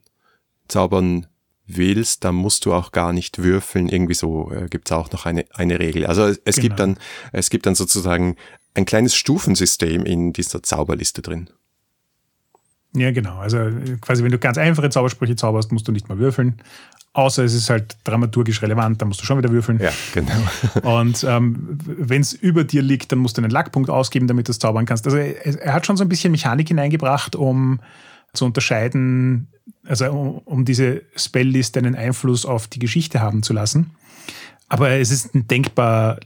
[0.67, 1.27] zaubern
[1.77, 3.89] willst, dann musst du auch gar nicht würfeln.
[3.89, 6.05] Irgendwie so äh, gibt es auch noch eine, eine Regel.
[6.05, 6.67] Also es genau.
[6.67, 6.97] gibt dann,
[7.31, 8.35] es gibt dann sozusagen
[8.73, 11.49] ein kleines Stufensystem in dieser Zauberliste drin.
[12.93, 13.37] Ja, genau.
[13.37, 13.57] Also
[14.01, 16.61] quasi, wenn du ganz einfache Zaubersprüche zauberst, musst du nicht mal würfeln.
[17.13, 19.79] Außer es ist halt dramaturgisch relevant, dann musst du schon wieder würfeln.
[19.79, 20.31] Ja, genau.
[20.99, 24.51] Und ähm, wenn es über dir liegt, dann musst du einen Lackpunkt ausgeben, damit du
[24.51, 25.05] es zaubern kannst.
[25.05, 27.81] Also er, er hat schon so ein bisschen Mechanik hineingebracht, um
[28.33, 29.47] zu unterscheiden,
[29.85, 33.91] also um, um diese Spellliste einen Einfluss auf die Geschichte haben zu lassen.
[34.71, 36.17] Aber es ist ein denkbar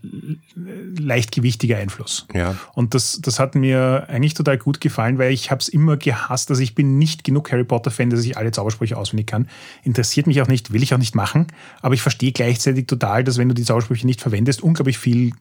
[0.54, 2.28] leichtgewichtiger Einfluss.
[2.32, 2.56] Ja.
[2.76, 6.52] Und das, das hat mir eigentlich total gut gefallen, weil ich habe es immer gehasst.
[6.52, 9.50] Also ich bin nicht genug Harry Potter-Fan, dass ich alle Zaubersprüche auswendig kann.
[9.82, 11.48] Interessiert mich auch nicht, will ich auch nicht machen.
[11.82, 15.32] Aber ich verstehe gleichzeitig total, dass wenn du die Zaubersprüche nicht verwendest, unglaublich viel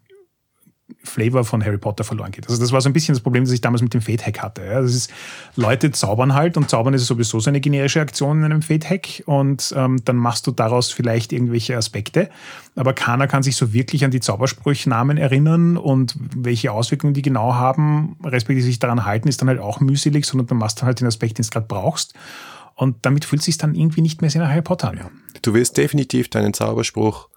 [1.03, 2.47] Flavor von Harry Potter verloren geht.
[2.47, 4.65] Also das war so ein bisschen das Problem, das ich damals mit dem Fate-Hack hatte.
[4.65, 4.83] Ja.
[4.83, 5.11] Das ist,
[5.57, 9.73] Leute zaubern halt und zaubern ist sowieso so eine generische Aktion in einem Fate-Hack und
[9.77, 12.29] ähm, dann machst du daraus vielleicht irgendwelche Aspekte,
[12.77, 17.55] aber keiner kann sich so wirklich an die Zauberspruchnamen erinnern und welche Auswirkungen die genau
[17.55, 21.01] haben, respektive sich daran halten, ist dann halt auch mühselig, sondern dann machst du halt
[21.01, 22.15] den Aspekt, den du gerade brauchst.
[22.75, 25.01] Und damit fühlt es sich dann irgendwie nicht mehr sehr nach Harry Potter an.
[25.43, 27.29] Du wirst definitiv deinen Zauberspruch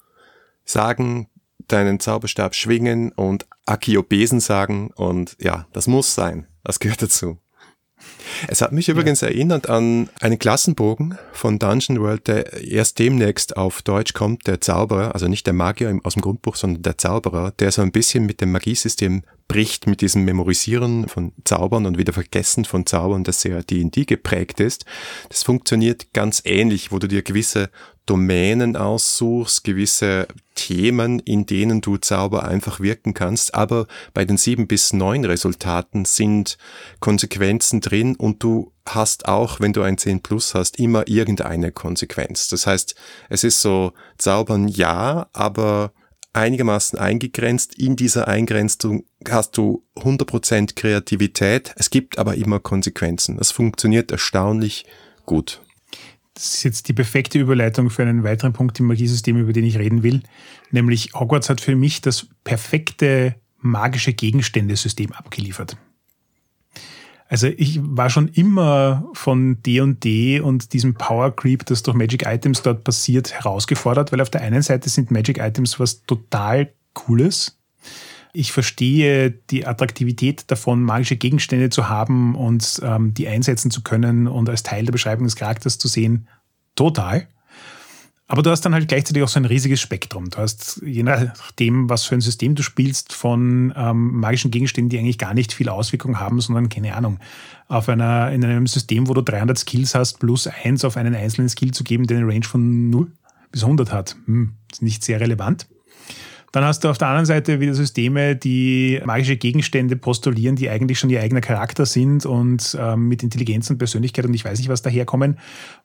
[0.65, 1.27] sagen,
[1.67, 6.47] deinen Zauberstab schwingen und Akio Besen sagen und ja, das muss sein.
[6.63, 7.39] Das gehört dazu.
[8.47, 9.30] Es hat mich übrigens ja.
[9.30, 15.13] erinnert an einen Klassenbogen von Dungeon World, der erst demnächst auf Deutsch kommt, der Zauberer,
[15.13, 18.41] also nicht der Magier aus dem Grundbuch, sondern der Zauberer, der so ein bisschen mit
[18.41, 23.63] dem Magiesystem bricht, mit diesem Memorisieren von Zaubern und wieder Vergessen von Zaubern, das sehr
[23.63, 24.86] D&D geprägt ist.
[25.30, 27.69] Das funktioniert ganz ähnlich, wo du dir gewisse
[28.07, 33.53] Domänen aussuchst, gewisse Themen, in denen du Zauber einfach wirken kannst.
[33.53, 36.57] Aber bei den sieben bis neun Resultaten sind
[36.99, 42.47] Konsequenzen drin und du hast auch, wenn du ein 10 Plus hast, immer irgendeine Konsequenz.
[42.47, 42.95] Das heißt,
[43.29, 45.91] es ist so, Zaubern ja, aber
[46.33, 47.77] einigermaßen eingegrenzt.
[47.77, 51.73] In dieser Eingrenzung hast du 100% Kreativität.
[51.75, 53.37] Es gibt aber immer Konsequenzen.
[53.37, 54.85] Das funktioniert erstaunlich
[55.25, 55.61] gut.
[56.38, 59.80] Das ist jetzt die perfekte Überleitung für einen weiteren Punkt im Magiesystem, über den ich
[59.80, 60.21] reden will.
[60.69, 65.78] Nämlich Hogwarts hat für mich das perfekte magische Gegenständesystem abgeliefert.
[67.28, 69.95] Also ich war schon immer von D&D
[70.38, 74.41] &D und diesem Power Creep, das durch Magic Items dort passiert, herausgefordert, weil auf der
[74.41, 77.58] einen Seite sind Magic Items was total Cooles.
[78.39, 84.28] Ich verstehe die Attraktivität davon, magische Gegenstände zu haben und ähm, die einsetzen zu können
[84.28, 86.28] und als Teil der Beschreibung des Charakters zu sehen.
[86.76, 87.28] Total.
[88.28, 90.30] Aber du hast dann halt gleichzeitig auch so ein riesiges Spektrum.
[90.30, 95.00] Du hast, je nachdem, was für ein System du spielst, von ähm, magischen Gegenständen, die
[95.00, 97.17] eigentlich gar nicht viel Auswirkung haben, sondern, keine Ahnung,
[97.67, 101.50] auf einer, in einem System, wo du 300 Skills hast, plus eins auf einen einzelnen
[101.50, 103.12] Skill zu geben, der eine Range von 0
[103.52, 104.15] bis 100 hat.
[104.26, 105.67] Hm, ist nicht sehr relevant.
[106.57, 110.97] Dann hast du auf der anderen Seite wieder Systeme, die magische Gegenstände postulieren, die eigentlich
[110.97, 114.67] schon ihr eigener Charakter sind und ähm, mit Intelligenz und Persönlichkeit und ich weiß nicht,
[114.67, 115.37] was daherkommen,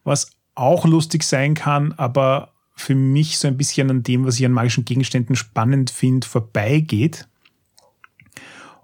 [0.02, 4.46] was auch lustig sein kann, aber für mich so ein bisschen an dem, was ich
[4.46, 7.28] an magischen Gegenständen spannend finde, vorbeigeht.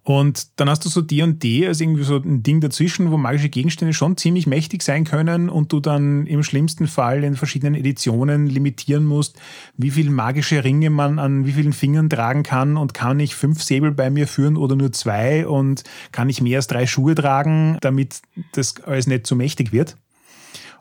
[0.09, 3.19] Und dann hast du so D und D als irgendwie so ein Ding dazwischen, wo
[3.19, 7.75] magische Gegenstände schon ziemlich mächtig sein können und du dann im schlimmsten Fall in verschiedenen
[7.75, 9.39] Editionen limitieren musst,
[9.77, 13.63] wie viel magische Ringe man an wie vielen Fingern tragen kann und kann ich fünf
[13.63, 17.77] Säbel bei mir führen oder nur zwei und kann ich mehr als drei Schuhe tragen,
[17.83, 19.99] damit das alles nicht zu mächtig wird.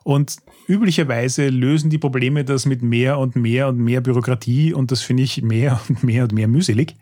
[0.05, 0.37] Und
[0.69, 5.23] üblicherweise lösen die Probleme das mit mehr und mehr und mehr Bürokratie und das finde
[5.23, 6.95] ich mehr und mehr und mehr mühselig.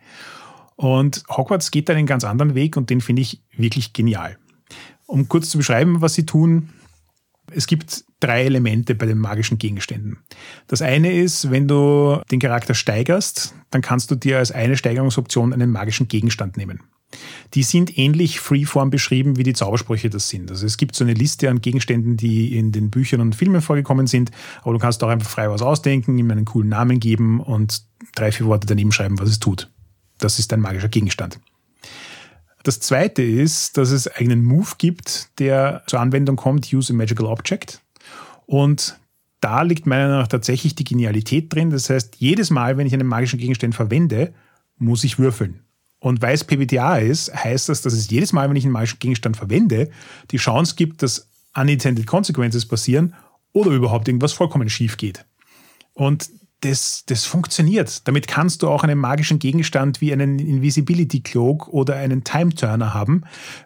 [0.76, 4.38] Und Hogwarts geht einen ganz anderen Weg und den finde ich wirklich genial.
[5.08, 6.70] Um kurz zu beschreiben, was sie tun,
[7.52, 10.18] es gibt drei Elemente bei den magischen Gegenständen.
[10.68, 15.54] Das eine ist, wenn du den Charakter steigerst, dann kannst du dir als eine Steigerungsoption
[15.54, 16.82] einen magischen Gegenstand nehmen.
[17.54, 20.50] Die sind ähnlich Freeform beschrieben, wie die Zaubersprüche das sind.
[20.50, 24.08] Also es gibt so eine Liste an Gegenständen, die in den Büchern und Filmen vorgekommen
[24.08, 24.32] sind,
[24.64, 27.84] aber du kannst auch einfach frei was ausdenken, ihm einen coolen Namen geben und
[28.16, 29.70] drei, vier Worte daneben schreiben, was es tut.
[30.20, 31.40] Das ist ein magischer Gegenstand.
[32.64, 37.28] Das zweite ist, dass es einen Move gibt, der zur Anwendung kommt, Use a Magical
[37.28, 37.82] Object.
[38.48, 39.00] Und
[39.40, 41.70] da liegt meiner Meinung nach tatsächlich die Genialität drin.
[41.70, 44.34] Das heißt, jedes Mal, wenn ich einen magischen Gegenstand verwende,
[44.78, 45.62] muss ich würfeln.
[46.00, 49.00] Und weil es PBTA ist, heißt das, dass es jedes Mal, wenn ich einen magischen
[49.00, 49.92] Gegenstand verwende,
[50.32, 53.14] die Chance gibt, dass unintended consequences passieren
[53.54, 55.26] oder überhaupt irgendwas vollkommen schief geht.
[55.94, 56.30] Und
[56.62, 58.08] das, das funktioniert.
[58.08, 62.94] Damit kannst du auch einen magischen Gegenstand wie einen Invisibility Cloak oder einen Time Turner
[62.94, 63.24] haben,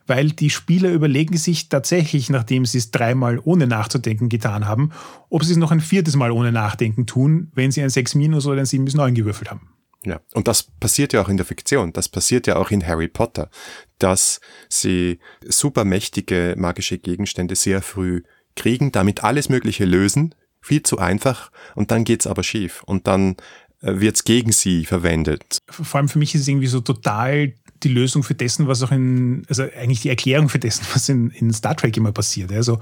[0.08, 4.92] weil die Spieler überlegen sich tatsächlich, nachdem sie es dreimal ohne nachzudenken getan haben,
[5.30, 8.46] ob sie es noch ein viertes Mal ohne Nachdenken tun, wenn sie ein 6 minus
[8.46, 9.70] oder ein 7 bis 9 gewürfelt haben.
[10.06, 11.92] Ja, und das passiert ja auch in der Fiktion.
[11.92, 13.50] Das passiert ja auch in Harry Potter,
[13.98, 18.24] dass sie supermächtige magische Gegenstände sehr früh
[18.56, 23.36] kriegen, damit alles Mögliche lösen, viel zu einfach und dann geht's aber schief und dann
[23.82, 25.60] äh, wird's gegen sie verwendet.
[25.70, 28.92] Vor allem für mich ist es irgendwie so total die Lösung für dessen, was auch
[28.92, 32.52] in, also eigentlich die Erklärung für dessen, was in, in Star Trek immer passiert.
[32.52, 32.80] Also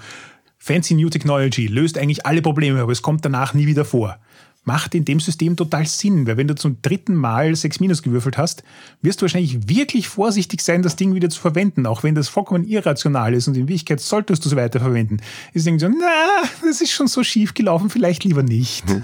[0.58, 4.20] Fancy New Technology löst eigentlich alle Probleme, aber es kommt danach nie wieder vor
[4.68, 8.38] macht in dem System total Sinn, weil wenn du zum dritten Mal 6 Minus gewürfelt
[8.38, 8.64] hast,
[9.02, 12.68] wirst du wahrscheinlich wirklich vorsichtig sein, das Ding wieder zu verwenden, auch wenn das vollkommen
[12.68, 15.22] irrational ist und in Wirklichkeit solltest du es weiterverwenden.
[15.54, 18.84] Ist irgendwie so, na, das ist schon so schief gelaufen, vielleicht lieber nicht.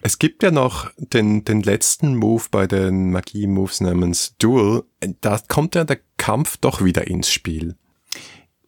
[0.00, 4.84] Es gibt ja noch den, den letzten Move bei den Magie-Moves namens Duel.
[5.20, 7.76] Da kommt ja der Kampf doch wieder ins Spiel.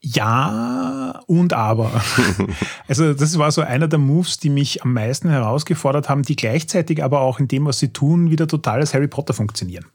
[0.03, 2.01] Ja und aber.
[2.87, 7.03] also das war so einer der Moves, die mich am meisten herausgefordert haben, die gleichzeitig
[7.03, 9.85] aber auch in dem, was sie tun, wieder total als Harry Potter funktionieren.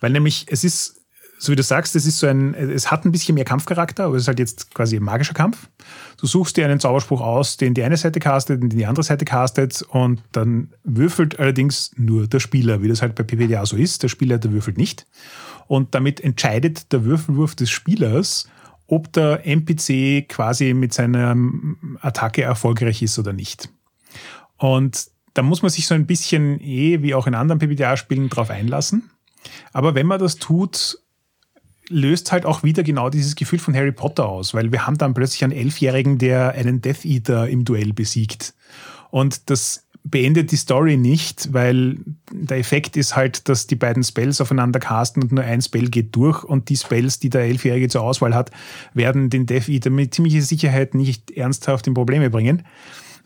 [0.00, 0.96] Weil nämlich es ist,
[1.38, 4.16] so wie du sagst, es ist so ein, es hat ein bisschen mehr Kampfcharakter, aber
[4.16, 5.68] es ist halt jetzt quasi ein magischer Kampf.
[6.16, 9.24] Du suchst dir einen Zauberspruch aus, den die eine Seite castet, den die andere Seite
[9.24, 14.02] castet und dann würfelt allerdings nur der Spieler, wie das halt bei PPDA so ist.
[14.02, 15.06] Der Spieler, der würfelt nicht.
[15.68, 18.48] Und damit entscheidet der Würfelwurf des Spielers,
[18.86, 21.36] ob der NPC quasi mit seiner
[22.00, 23.68] Attacke erfolgreich ist oder nicht.
[24.56, 28.50] Und da muss man sich so ein bisschen eh, wie auch in anderen PBTA-Spielen, drauf
[28.50, 29.10] einlassen.
[29.72, 30.98] Aber wenn man das tut,
[31.88, 35.14] löst halt auch wieder genau dieses Gefühl von Harry Potter aus, weil wir haben dann
[35.14, 38.54] plötzlich einen Elfjährigen, der einen Death Eater im Duell besiegt.
[39.10, 41.98] Und das beendet die Story nicht, weil
[42.30, 46.14] der Effekt ist halt, dass die beiden Spells aufeinander casten und nur ein Spell geht
[46.14, 48.50] durch und die Spells, die der Elfjährige zur Auswahl hat,
[48.94, 52.62] werden den Death Eater mit ziemlicher Sicherheit nicht ernsthaft in Probleme bringen.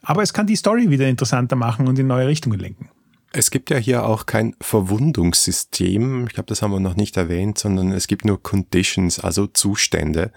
[0.03, 2.89] Aber es kann die Story wieder interessanter machen und in neue Richtungen lenken.
[3.33, 7.59] Es gibt ja hier auch kein Verwundungssystem, ich glaube, das haben wir noch nicht erwähnt,
[7.59, 10.33] sondern es gibt nur Conditions, also Zustände.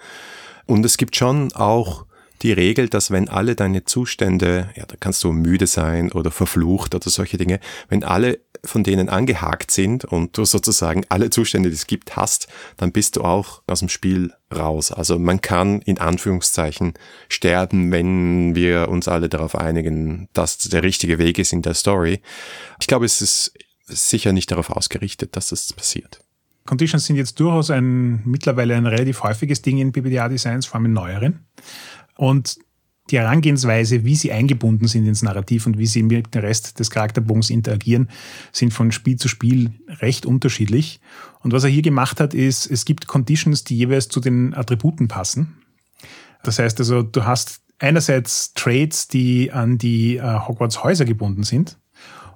[0.66, 2.06] Und es gibt schon auch
[2.44, 6.94] die Regel, dass wenn alle deine Zustände, ja, da kannst du müde sein oder verflucht
[6.94, 11.76] oder solche Dinge, wenn alle von denen angehakt sind und du sozusagen alle Zustände, die
[11.76, 14.92] es gibt, hast, dann bist du auch aus dem Spiel raus.
[14.92, 16.94] Also man kann in Anführungszeichen
[17.30, 22.22] sterben, wenn wir uns alle darauf einigen, dass der richtige Weg ist in der Story.
[22.80, 23.54] Ich glaube, es ist
[23.86, 26.20] sicher nicht darauf ausgerichtet, dass das passiert.
[26.66, 30.94] Conditions sind jetzt durchaus ein mittlerweile ein relativ häufiges Ding in BBDA-Designs, vor allem in
[30.94, 31.46] neueren.
[32.16, 32.58] Und
[33.10, 36.90] die Herangehensweise, wie sie eingebunden sind ins Narrativ und wie sie mit dem Rest des
[36.90, 38.10] Charakterbogens interagieren,
[38.54, 41.02] sind von Spiel zu Spiel recht unterschiedlich.
[41.42, 45.10] Und was er hier gemacht hat, ist, es gibt Conditions, die jeweils zu den Attributen
[45.10, 45.58] passen.
[46.44, 51.78] Das heißt also, du hast einerseits Traits, die an die äh, Hogwarts Häuser gebunden sind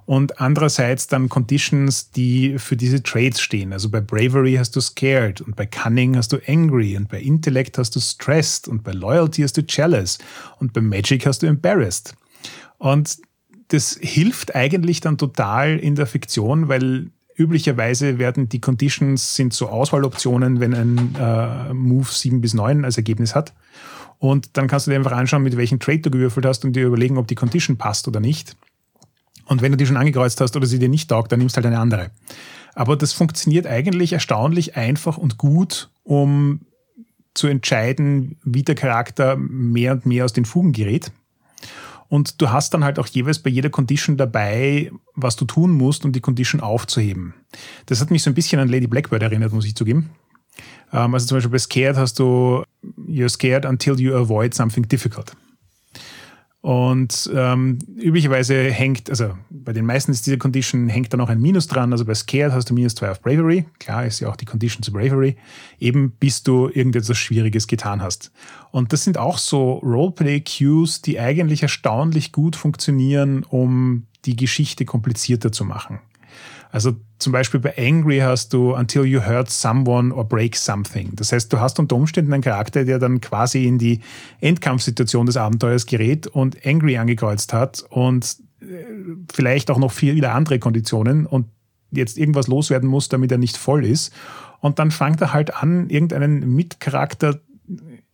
[0.08, 3.74] und andererseits dann Conditions, die für diese Traits stehen.
[3.74, 7.76] Also bei Bravery hast du Scared und bei Cunning hast du Angry und bei Intellect
[7.76, 10.16] hast du Stressed und bei Loyalty hast du Jealous
[10.60, 12.14] und bei Magic hast du Embarrassed.
[12.78, 13.18] Und
[13.68, 19.68] das hilft eigentlich dann total in der Fiktion, weil üblicherweise werden die Conditions sind so
[19.68, 23.52] Auswahloptionen, wenn ein äh, Move 7 bis 9 als Ergebnis hat.
[24.16, 26.86] Und dann kannst du dir einfach anschauen, mit welchem Trade du gewürfelt hast und dir
[26.86, 28.56] überlegen, ob die Condition passt oder nicht.
[29.48, 31.66] Und wenn du die schon angekreuzt hast oder sie dir nicht taugt, dann nimmst halt
[31.66, 32.10] eine andere.
[32.74, 36.60] Aber das funktioniert eigentlich erstaunlich einfach und gut, um
[37.34, 41.12] zu entscheiden, wie der Charakter mehr und mehr aus den Fugen gerät.
[42.08, 46.04] Und du hast dann halt auch jeweils bei jeder Condition dabei, was du tun musst,
[46.04, 47.34] um die Condition aufzuheben.
[47.86, 50.10] Das hat mich so ein bisschen an Lady Blackbird erinnert, muss ich zugeben.
[50.92, 52.62] Ähm, also zum Beispiel bei Scared hast du
[53.06, 55.32] You're scared until you avoid something difficult.
[56.60, 61.40] Und ähm, üblicherweise hängt, also bei den meisten ist diese Condition, hängt da noch ein
[61.40, 61.92] Minus dran.
[61.92, 63.64] Also bei Scared hast du minus zwei auf Bravery.
[63.78, 65.36] Klar ist ja auch die Condition zu Bravery.
[65.78, 68.32] Eben bis du irgendetwas Schwieriges getan hast.
[68.72, 75.52] Und das sind auch so Roleplay-Cues, die eigentlich erstaunlich gut funktionieren, um die Geschichte komplizierter
[75.52, 76.00] zu machen.
[76.72, 81.10] Also zum Beispiel bei Angry hast du Until you hurt someone or break something.
[81.14, 84.00] Das heißt, du hast unter Umständen einen Charakter, der dann quasi in die
[84.40, 88.66] Endkampfsituation des Abenteuers gerät und Angry angekreuzt hat und äh,
[89.32, 91.46] vielleicht auch noch viele andere Konditionen und
[91.90, 94.12] jetzt irgendwas loswerden muss, damit er nicht voll ist.
[94.60, 97.40] Und dann fängt er halt an, irgendeinen Mitcharakter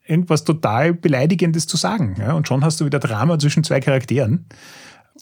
[0.07, 2.17] irgendwas total Beleidigendes zu sagen.
[2.19, 2.35] Ja?
[2.35, 4.47] Und schon hast du wieder Drama zwischen zwei Charakteren.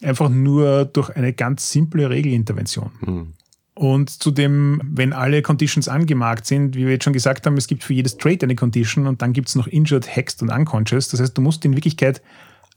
[0.01, 2.91] Einfach nur durch eine ganz simple Regelintervention.
[3.01, 3.33] Mhm.
[3.75, 7.83] Und zudem, wenn alle Conditions angemarkt sind, wie wir jetzt schon gesagt haben, es gibt
[7.83, 11.09] für jedes Trade eine Condition und dann gibt es noch Injured, Hexed und Unconscious.
[11.09, 12.21] Das heißt, du musst in Wirklichkeit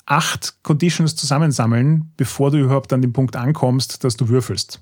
[0.07, 4.81] acht Conditions zusammensammeln, bevor du überhaupt an den Punkt ankommst, dass du würfelst.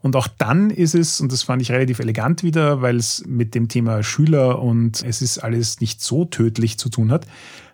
[0.00, 3.54] Und auch dann ist es, und das fand ich relativ elegant wieder, weil es mit
[3.54, 7.26] dem Thema Schüler und es ist alles nicht so tödlich zu tun hat.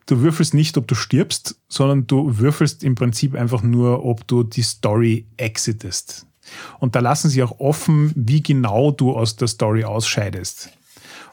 [0.06, 4.42] Du würfelst nicht, ob du stirbst, sondern du würfelst im Prinzip einfach nur, ob du
[4.42, 6.27] die Story exitest.
[6.78, 10.70] Und da lassen sie auch offen, wie genau du aus der Story ausscheidest.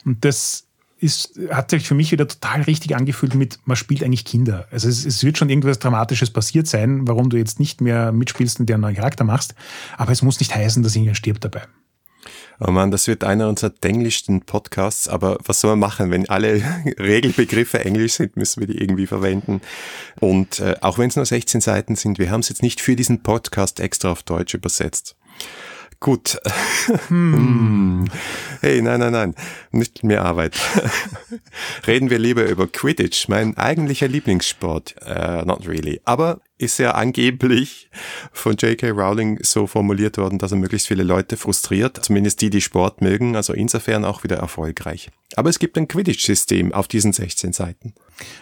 [0.04, 0.66] Und das
[0.98, 4.66] ist, hat sich für mich wieder total richtig angefühlt mit, man spielt eigentlich Kinder.
[4.70, 8.60] Also es, es, wird schon irgendwas Dramatisches passiert sein, warum du jetzt nicht mehr mitspielst
[8.60, 9.54] und dir einen neuen Charakter machst.
[9.96, 11.62] Aber es muss nicht heißen, dass irgendjemand stirbt dabei.
[12.60, 16.62] Oh man, das wird einer unserer denglischsten Podcasts, aber was soll man machen, wenn alle
[16.98, 19.60] Regelbegriffe englisch sind, müssen wir die irgendwie verwenden.
[20.20, 22.96] Und äh, auch wenn es nur 16 Seiten sind, wir haben es jetzt nicht für
[22.96, 25.16] diesen Podcast extra auf Deutsch übersetzt.
[26.00, 26.38] Gut.
[27.08, 28.04] Hm.
[28.60, 29.34] Hey, nein, nein, nein,
[29.70, 30.56] nicht mehr Arbeit.
[31.86, 34.94] Reden wir lieber über Quidditch, mein eigentlicher Lieblingssport.
[35.04, 36.00] Uh, not really.
[36.04, 37.90] Aber ist ja angeblich
[38.32, 38.90] von J.K.
[38.90, 43.36] Rowling so formuliert worden, dass er möglichst viele Leute frustriert, zumindest die, die Sport mögen,
[43.36, 45.10] also insofern auch wieder erfolgreich.
[45.34, 47.94] Aber es gibt ein Quidditch-System auf diesen 16 Seiten.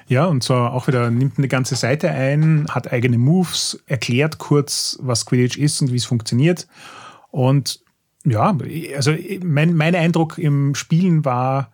[0.07, 4.99] Ja, und zwar auch wieder nimmt eine ganze Seite ein, hat eigene Moves, erklärt kurz,
[5.01, 6.67] was Quidditch ist und wie es funktioniert
[7.35, 7.81] und
[8.25, 8.57] ja,
[8.95, 9.13] also
[9.43, 11.73] mein, mein Eindruck im Spielen war,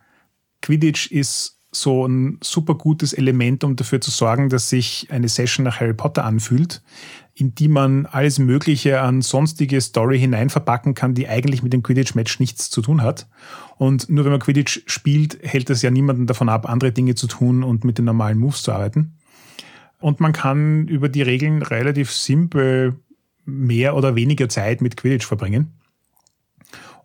[0.62, 5.64] Quidditch ist so ein super gutes Element, um dafür zu sorgen, dass sich eine Session
[5.64, 6.80] nach Harry Potter anfühlt,
[7.34, 12.40] in die man alles Mögliche an sonstige Story hineinverpacken kann, die eigentlich mit dem Quidditch-Match
[12.40, 13.28] nichts zu tun hat.
[13.76, 17.26] Und nur wenn man Quidditch spielt, hält das ja niemanden davon ab, andere Dinge zu
[17.26, 19.18] tun und mit den normalen Moves zu arbeiten.
[19.98, 22.96] Und man kann über die Regeln relativ simpel
[23.50, 25.72] mehr oder weniger Zeit mit Quidditch verbringen.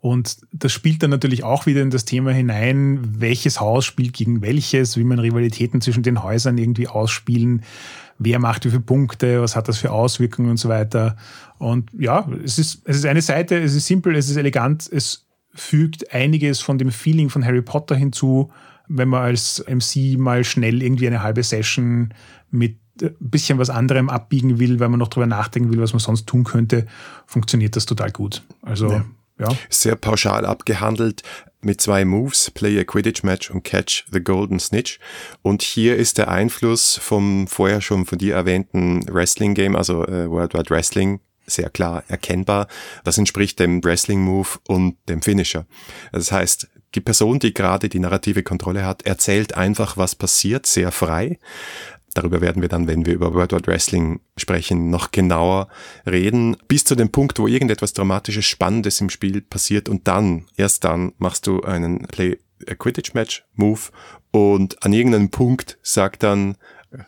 [0.05, 4.41] Und das spielt dann natürlich auch wieder in das Thema hinein, welches Haus spielt gegen
[4.41, 7.63] welches, wie man Rivalitäten zwischen den Häusern irgendwie ausspielen,
[8.19, 11.17] wer macht wie viele Punkte, was hat das für Auswirkungen und so weiter.
[11.57, 15.25] Und ja, es ist, es ist eine Seite, es ist simpel, es ist elegant, es
[15.55, 18.51] fügt einiges von dem Feeling von Harry Potter hinzu,
[18.87, 22.13] wenn man als MC mal schnell irgendwie eine halbe Session
[22.51, 25.99] mit ein bisschen was anderem abbiegen will, weil man noch drüber nachdenken will, was man
[25.99, 26.87] sonst tun könnte,
[27.25, 28.43] funktioniert das total gut.
[28.61, 29.05] Also, ja.
[29.39, 29.49] ja.
[29.69, 31.23] Sehr pauschal abgehandelt
[31.61, 34.99] mit zwei Moves, Play a Quidditch Match und Catch the Golden Snitch.
[35.41, 40.29] Und hier ist der Einfluss vom vorher schon von dir erwähnten Wrestling Game, also äh,
[40.29, 42.67] World Wide Wrestling, sehr klar erkennbar.
[43.03, 45.65] Das entspricht dem Wrestling Move und dem Finisher.
[46.11, 50.91] Das heißt, die Person, die gerade die narrative Kontrolle hat, erzählt einfach, was passiert, sehr
[50.91, 51.39] frei.
[52.16, 55.68] Darüber werden wir dann, wenn wir über World Wide Wrestling sprechen, noch genauer
[56.07, 56.55] reden.
[56.68, 61.11] Bis zu dem Punkt, wo irgendetwas Dramatisches, Spannendes im Spiel passiert und dann, erst dann,
[61.18, 62.38] machst du einen Play
[62.70, 63.82] a Quidditch Match Move
[64.32, 66.55] und an irgendeinem Punkt sagt dann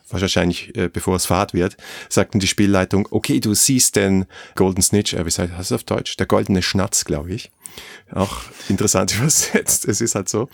[0.09, 1.77] wahrscheinlich äh, bevor es Fahrt wird,
[2.09, 4.25] sagt dann die Spielleitung, okay, du siehst den
[4.55, 6.17] Golden Snitch, äh, wie heißt das auf Deutsch?
[6.17, 7.51] Der goldene Schnatz, glaube ich.
[8.11, 10.49] Auch interessant übersetzt, es ist halt so.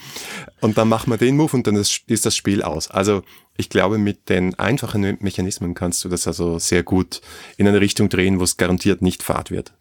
[0.60, 2.90] Und dann machen wir den Move und dann ist, ist das Spiel aus.
[2.90, 3.24] Also
[3.56, 7.22] ich glaube, mit den einfachen Mechanismen kannst du das also sehr gut
[7.58, 9.74] in eine Richtung drehen, wo es garantiert nicht Fahrt wird.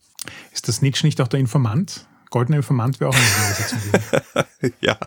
[0.53, 2.07] Ist das Snitch nicht auch der Informant?
[2.33, 4.73] Goldener Informant wäre auch eine Übersetzung.
[4.81, 4.99] ja,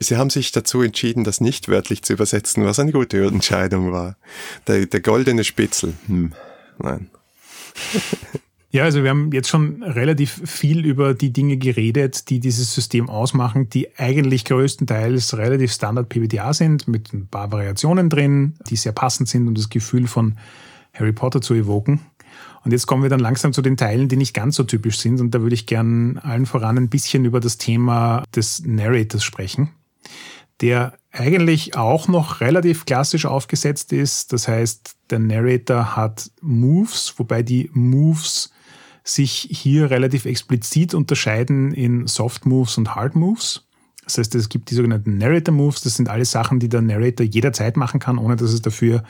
[0.00, 4.16] sie haben sich dazu entschieden, das nicht wörtlich zu übersetzen, was eine gute Entscheidung war.
[4.66, 5.94] Der, der goldene Spitzel.
[6.06, 6.32] Hm,
[6.78, 7.08] nein.
[8.72, 13.08] Ja, also wir haben jetzt schon relativ viel über die Dinge geredet, die dieses System
[13.08, 18.92] ausmachen, die eigentlich größtenteils relativ Standard PBTA sind, mit ein paar Variationen drin, die sehr
[18.92, 20.36] passend sind, um das Gefühl von
[20.92, 22.00] Harry Potter zu evoken.
[22.66, 25.20] Und jetzt kommen wir dann langsam zu den Teilen, die nicht ganz so typisch sind.
[25.20, 29.70] Und da würde ich gern allen voran ein bisschen über das Thema des Narrators sprechen,
[30.60, 34.32] der eigentlich auch noch relativ klassisch aufgesetzt ist.
[34.32, 38.50] Das heißt, der Narrator hat Moves, wobei die Moves
[39.04, 43.62] sich hier relativ explizit unterscheiden in Soft Moves und Hard Moves.
[44.06, 45.82] Das heißt, es gibt die sogenannten Narrator Moves.
[45.82, 49.04] Das sind alles Sachen, die der Narrator jederzeit machen kann, ohne dass es dafür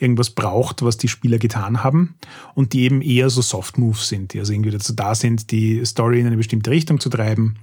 [0.00, 2.16] irgendwas braucht, was die Spieler getan haben.
[2.54, 5.84] Und die eben eher so Soft Moves sind, die also irgendwie dazu da sind, die
[5.84, 7.58] Story in eine bestimmte Richtung zu treiben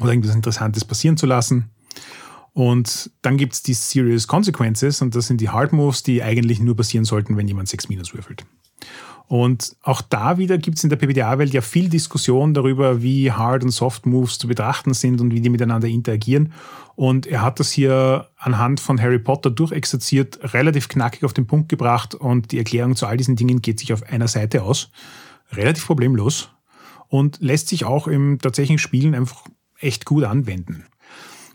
[0.00, 1.70] oder irgendwas Interessantes passieren zu lassen.
[2.52, 6.76] Und dann gibt's die Serious Consequences und das sind die Hard Moves, die eigentlich nur
[6.76, 8.44] passieren sollten, wenn jemand 6 Minus würfelt.
[9.26, 13.64] Und auch da wieder gibt es in der PBTA-Welt ja viel Diskussion darüber, wie Hard-
[13.64, 16.52] und Soft-Moves zu betrachten sind und wie die miteinander interagieren.
[16.94, 21.68] Und er hat das hier anhand von Harry Potter durchexerziert, relativ knackig auf den Punkt
[21.68, 24.90] gebracht und die Erklärung zu all diesen Dingen geht sich auf einer Seite aus.
[25.52, 26.50] Relativ problemlos
[27.08, 29.44] und lässt sich auch im tatsächlichen Spielen einfach
[29.78, 30.84] echt gut anwenden.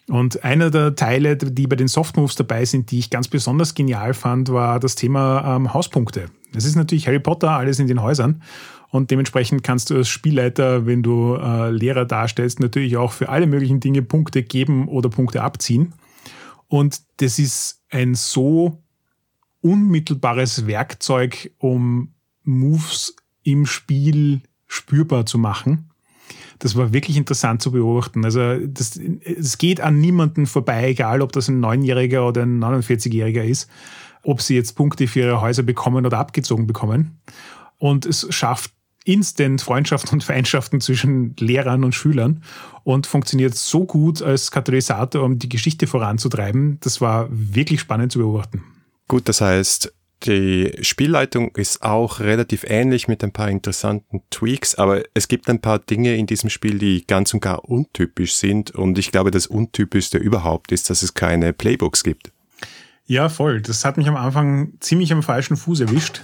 [0.09, 4.15] Und einer der Teile, die bei den Softmoves dabei sind, die ich ganz besonders genial
[4.15, 6.31] fand, war das Thema ähm, Hauspunkte.
[6.53, 8.41] Es ist natürlich Harry Potter, alles in den Häusern.
[8.89, 13.45] Und dementsprechend kannst du als Spielleiter, wenn du äh, Lehrer darstellst, natürlich auch für alle
[13.45, 15.93] möglichen Dinge Punkte geben oder Punkte abziehen.
[16.67, 18.81] Und das ist ein so
[19.61, 25.89] unmittelbares Werkzeug, um Moves im Spiel spürbar zu machen
[26.59, 28.25] das war wirklich interessant zu beobachten.
[28.25, 33.69] Also es geht an niemanden vorbei, egal ob das ein Neunjähriger oder ein 49-Jähriger ist,
[34.23, 37.19] ob sie jetzt Punkte für ihre Häuser bekommen oder abgezogen bekommen.
[37.77, 38.71] Und es schafft
[39.05, 42.43] instant Freundschaften und Feindschaften zwischen Lehrern und Schülern
[42.83, 46.79] und funktioniert so gut als Katalysator, um die Geschichte voranzutreiben.
[46.81, 48.63] Das war wirklich spannend zu beobachten.
[49.07, 49.93] Gut, das heißt,
[50.23, 55.61] die Spielleitung ist auch relativ ähnlich mit ein paar interessanten Tweaks, aber es gibt ein
[55.61, 58.71] paar Dinge in diesem Spiel, die ganz und gar untypisch sind.
[58.71, 62.31] Und ich glaube, das Untypischste überhaupt ist, dass es keine Playbooks gibt.
[63.09, 63.59] Ja, voll.
[63.59, 66.21] Das hat mich am Anfang ziemlich am falschen Fuß erwischt.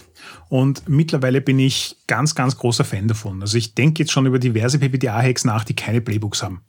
[0.50, 3.42] Und mittlerweile bin ich ganz, ganz großer Fan davon.
[3.42, 6.62] Also ich denke jetzt schon über diverse PPTA-Hacks nach, die keine Playbooks haben.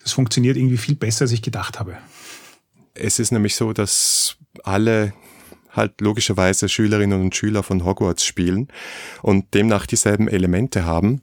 [0.00, 1.96] Das funktioniert irgendwie viel besser, als ich gedacht habe.
[2.94, 5.12] Es ist nämlich so, dass alle
[5.72, 8.68] halt logischerweise Schülerinnen und Schüler von Hogwarts spielen
[9.22, 11.20] und demnach dieselben Elemente haben.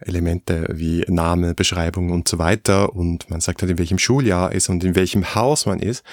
[0.00, 2.94] Elemente wie Name, Beschreibung und so weiter.
[2.94, 6.04] Und man sagt halt, in welchem Schuljahr ist und in welchem Haus man ist.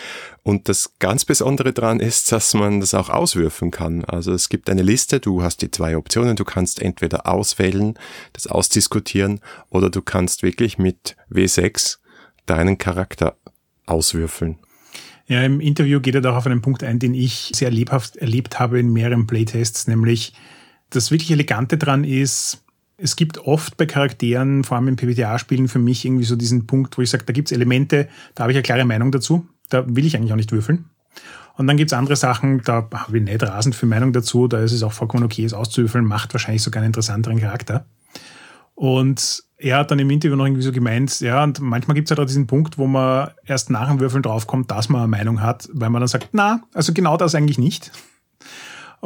[0.44, 4.04] Und das ganz Besondere daran ist, dass man das auch auswürfen kann.
[4.06, 6.36] Also es gibt eine Liste, du hast die zwei Optionen.
[6.36, 7.96] Du kannst entweder auswählen,
[8.34, 11.98] das ausdiskutieren, oder du kannst wirklich mit W6
[12.46, 13.38] deinen Charakter
[13.86, 14.58] auswürfeln.
[15.28, 18.60] Ja, im Interview geht er doch auf einen Punkt ein, den ich sehr lebhaft erlebt
[18.60, 20.34] habe in mehreren Playtests, nämlich
[20.90, 22.64] das wirklich Elegante dran ist,
[22.98, 26.98] es gibt oft bei Charakteren, vor allem in PBTA-Spielen, für mich irgendwie so diesen Punkt,
[26.98, 30.06] wo ich sage, da gibt's Elemente, da habe ich eine klare Meinung dazu, da will
[30.06, 30.86] ich eigentlich auch nicht würfeln.
[31.56, 34.72] Und dann gibt's andere Sachen, da habe ich nicht rasend viel Meinung dazu, da ist
[34.72, 37.86] es auch vollkommen okay, es auszuwürfeln, macht wahrscheinlich sogar einen interessanteren Charakter.
[38.76, 42.12] Und er hat dann im Interview noch irgendwie so gemeint, ja, und manchmal gibt es
[42.12, 45.42] halt auch diesen Punkt, wo man erst nach dem Würfeln draufkommt, dass man eine Meinung
[45.42, 47.92] hat, weil man dann sagt, na, also genau das eigentlich nicht.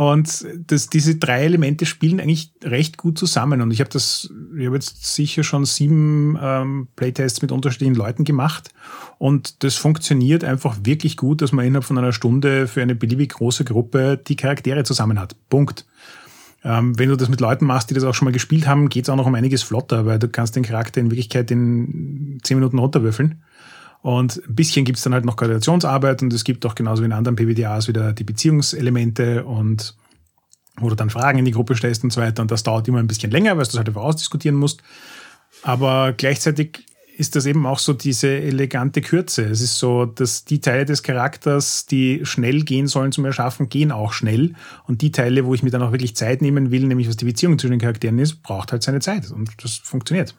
[0.01, 3.61] Und das, diese drei Elemente spielen eigentlich recht gut zusammen.
[3.61, 8.23] Und ich habe das, ich habe jetzt sicher schon sieben ähm, Playtests mit unterschiedlichen Leuten
[8.23, 8.71] gemacht.
[9.19, 13.29] Und das funktioniert einfach wirklich gut, dass man innerhalb von einer Stunde für eine beliebig
[13.33, 15.35] große Gruppe die Charaktere zusammen hat.
[15.49, 15.85] Punkt.
[16.63, 19.05] Ähm, wenn du das mit Leuten machst, die das auch schon mal gespielt haben, geht
[19.05, 22.57] es auch noch um einiges flotter, weil du kannst den Charakter in Wirklichkeit in zehn
[22.57, 23.43] Minuten runterwürfeln.
[24.01, 27.13] Und ein bisschen gibt's dann halt noch Koordinationsarbeit und es gibt auch genauso wie in
[27.13, 29.95] anderen PBDAs wieder die Beziehungselemente und
[30.77, 32.41] wo du dann Fragen in die Gruppe stellst und so weiter.
[32.41, 34.81] Und das dauert immer ein bisschen länger, weil du das halt einfach ausdiskutieren musst.
[35.63, 36.85] Aber gleichzeitig
[37.15, 39.43] ist das eben auch so diese elegante Kürze.
[39.43, 43.91] Es ist so, dass die Teile des Charakters, die schnell gehen sollen zum Erschaffen, gehen
[43.91, 44.55] auch schnell.
[44.87, 47.25] Und die Teile, wo ich mir dann auch wirklich Zeit nehmen will, nämlich was die
[47.25, 49.29] Beziehung zwischen den Charakteren ist, braucht halt seine Zeit.
[49.29, 50.33] Und das funktioniert.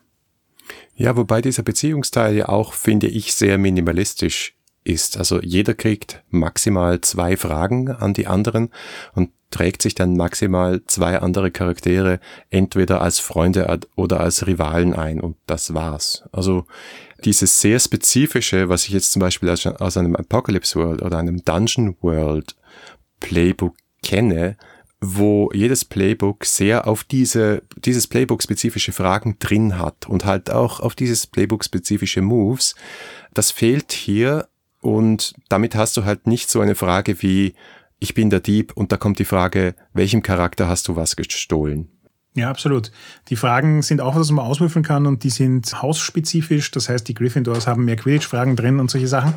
[0.94, 4.54] Ja, wobei dieser Beziehungsteil ja auch, finde ich, sehr minimalistisch
[4.84, 5.16] ist.
[5.16, 8.70] Also jeder kriegt maximal zwei Fragen an die anderen
[9.14, 12.20] und trägt sich dann maximal zwei andere Charaktere
[12.50, 16.24] entweder als Freunde oder als Rivalen ein und das war's.
[16.32, 16.66] Also
[17.24, 21.96] dieses sehr spezifische, was ich jetzt zum Beispiel aus, einem Apocalypse World oder einem Dungeon
[22.00, 22.56] World
[23.20, 24.56] Playbook kenne,
[25.04, 30.78] wo jedes Playbook sehr auf diese, dieses Playbook spezifische Fragen drin hat und halt auch
[30.78, 32.76] auf dieses Playbook spezifische Moves.
[33.34, 34.48] Das fehlt hier
[34.80, 37.54] und damit hast du halt nicht so eine Frage wie,
[37.98, 41.88] ich bin der Dieb und da kommt die Frage, welchem Charakter hast du was gestohlen?
[42.34, 42.92] Ja, absolut.
[43.28, 46.70] Die Fragen sind auch, was man auswürfeln kann und die sind hausspezifisch.
[46.70, 49.34] Das heißt, die Gryffindors haben mehr Quidditch-Fragen drin und solche Sachen.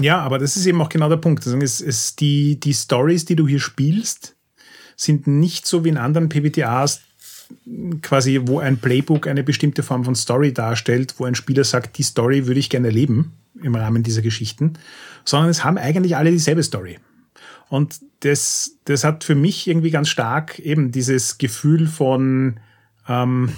[0.00, 1.46] Ja, aber das ist eben auch genau der Punkt.
[1.46, 4.36] Also es, es, die, die Stories, die du hier spielst,
[5.00, 7.00] sind nicht so wie in anderen PBTAs
[8.02, 12.02] quasi, wo ein Playbook eine bestimmte Form von Story darstellt, wo ein Spieler sagt, die
[12.02, 13.32] Story würde ich gerne erleben
[13.62, 14.74] im Rahmen dieser Geschichten,
[15.24, 16.98] sondern es haben eigentlich alle dieselbe Story.
[17.68, 22.60] Und das, das hat für mich irgendwie ganz stark eben dieses Gefühl von,
[23.08, 23.52] ähm,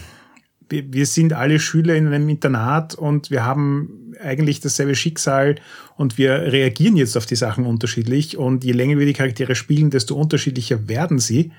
[0.68, 5.56] wir sind alle Schüler in einem Internat und wir haben eigentlich dasselbe Schicksal
[5.96, 9.90] und wir reagieren jetzt auf die Sachen unterschiedlich und je länger wir die Charaktere spielen,
[9.90, 11.52] desto unterschiedlicher werden sie.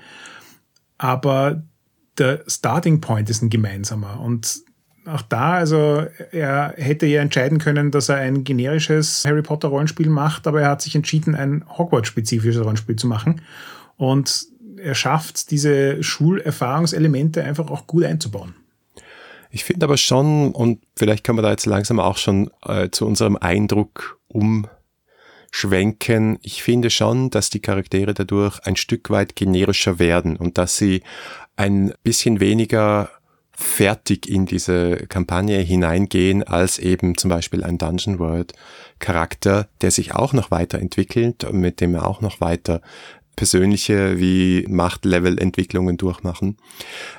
[0.98, 1.62] Aber
[2.18, 4.64] der Starting Point ist ein gemeinsamer und
[5.06, 10.08] auch da, also er hätte ja entscheiden können, dass er ein generisches Harry Potter Rollenspiel
[10.08, 13.42] macht, aber er hat sich entschieden, ein Hogwarts-spezifisches Rollenspiel zu machen.
[13.96, 14.46] Und
[14.78, 18.54] er schafft diese Schulerfahrungselemente einfach auch gut einzubauen.
[19.54, 23.06] Ich finde aber schon, und vielleicht kann man da jetzt langsam auch schon äh, zu
[23.06, 30.36] unserem Eindruck umschwenken, ich finde schon, dass die Charaktere dadurch ein Stück weit generischer werden
[30.36, 31.04] und dass sie
[31.54, 33.10] ein bisschen weniger
[33.52, 38.54] fertig in diese Kampagne hineingehen als eben zum Beispiel ein Dungeon World
[38.98, 42.80] Charakter, der sich auch noch weiterentwickelt, mit dem er auch noch weiter
[43.36, 46.56] persönliche wie Machtlevel-Entwicklungen durchmachen.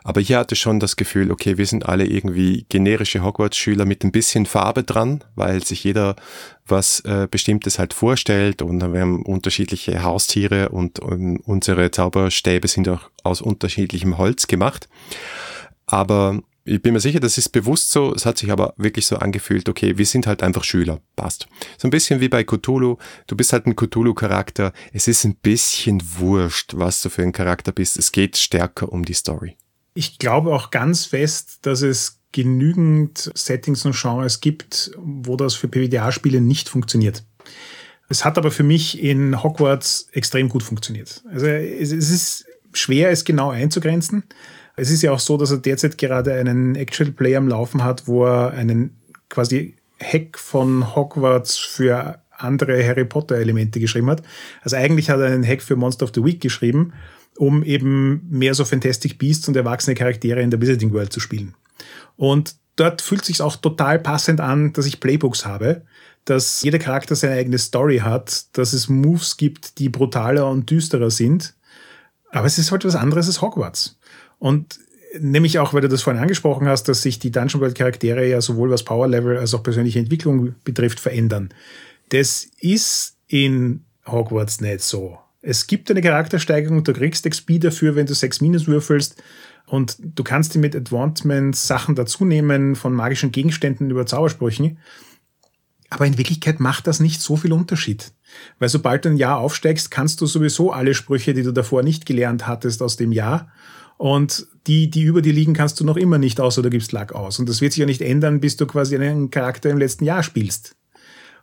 [0.03, 4.11] Aber hier hatte schon das Gefühl, okay, wir sind alle irgendwie generische Hogwarts-Schüler mit ein
[4.11, 6.15] bisschen Farbe dran, weil sich jeder
[6.67, 12.89] was äh, Bestimmtes halt vorstellt und wir haben unterschiedliche Haustiere und, und unsere Zauberstäbe sind
[12.89, 14.87] auch aus unterschiedlichem Holz gemacht.
[15.85, 18.13] Aber ich bin mir sicher, das ist bewusst so.
[18.13, 20.99] Es hat sich aber wirklich so angefühlt, okay, wir sind halt einfach Schüler.
[21.15, 21.47] Passt.
[21.77, 22.97] So ein bisschen wie bei Cthulhu.
[23.27, 24.73] Du bist halt ein Cthulhu-Charakter.
[24.91, 27.97] Es ist ein bisschen wurscht, was du für ein Charakter bist.
[27.97, 29.57] Es geht stärker um die Story.
[29.93, 35.67] Ich glaube auch ganz fest, dass es genügend Settings und Genres gibt, wo das für
[35.67, 37.23] PWDA-Spiele nicht funktioniert.
[38.09, 41.23] Es hat aber für mich in Hogwarts extrem gut funktioniert.
[41.31, 44.23] Also es ist schwer, es genau einzugrenzen.
[44.75, 48.07] Es ist ja auch so, dass er derzeit gerade einen Actual Play am Laufen hat,
[48.07, 48.97] wo er einen
[49.29, 54.21] quasi Hack von Hogwarts für andere Harry Potter Elemente geschrieben hat.
[54.61, 56.93] Also eigentlich hat er einen Hack für Monster of the Week geschrieben,
[57.37, 61.53] um eben mehr so Fantastic Beasts und erwachsene Charaktere in der Wizarding World zu spielen.
[62.17, 65.83] Und dort fühlt sich auch total passend an, dass ich Playbooks habe,
[66.25, 71.11] dass jeder Charakter seine eigene Story hat, dass es Moves gibt, die brutaler und düsterer
[71.11, 71.53] sind.
[72.31, 73.94] Aber es ist halt was anderes als Hogwarts.
[74.39, 74.79] Und
[75.19, 78.41] nämlich auch, weil du das vorhin angesprochen hast, dass sich die Dungeon World Charaktere ja
[78.41, 81.49] sowohl was Power Level als auch persönliche Entwicklung betrifft, verändern.
[82.09, 85.17] Das ist in Hogwarts nicht so.
[85.41, 89.21] Es gibt eine Charaktersteigerung, du kriegst XP dafür, wenn du 6 Minus würfelst
[89.67, 94.79] und du kannst dir mit Advancements Sachen dazunehmen, von magischen Gegenständen über Zaubersprüchen.
[95.89, 98.11] Aber in Wirklichkeit macht das nicht so viel Unterschied.
[98.57, 102.07] Weil sobald du ein Jahr aufsteigst, kannst du sowieso alle Sprüche, die du davor nicht
[102.07, 103.51] gelernt hattest aus dem Jahr,
[103.97, 107.13] und die, die über dir liegen, kannst du noch immer nicht aus oder gibst Lack
[107.13, 107.39] aus.
[107.39, 110.23] Und das wird sich ja nicht ändern, bis du quasi einen Charakter im letzten Jahr
[110.23, 110.75] spielst.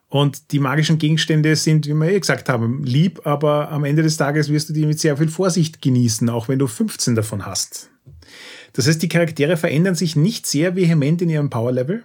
[0.08, 4.18] Und die magischen Gegenstände sind, wie wir eh gesagt haben, lieb, aber am Ende des
[4.18, 7.90] Tages wirst du die mit sehr viel Vorsicht genießen, auch wenn du 15 davon hast.
[8.74, 12.04] Das heißt, die Charaktere verändern sich nicht sehr vehement in ihrem Power-Level.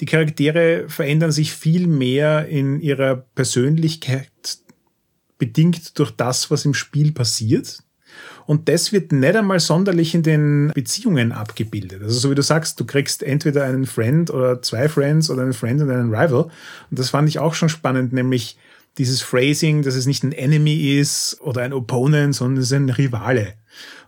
[0.00, 4.58] Die Charaktere verändern sich viel mehr in ihrer Persönlichkeit
[5.38, 7.84] bedingt durch das, was im Spiel passiert.
[8.48, 12.02] Und das wird nicht einmal sonderlich in den Beziehungen abgebildet.
[12.02, 15.52] Also so wie du sagst, du kriegst entweder einen Friend oder zwei Friends oder einen
[15.52, 16.44] Friend und einen Rival.
[16.90, 18.56] Und das fand ich auch schon spannend, nämlich
[18.96, 22.88] dieses Phrasing, dass es nicht ein Enemy ist oder ein Opponent, sondern es ist ein
[22.88, 23.52] Rivale.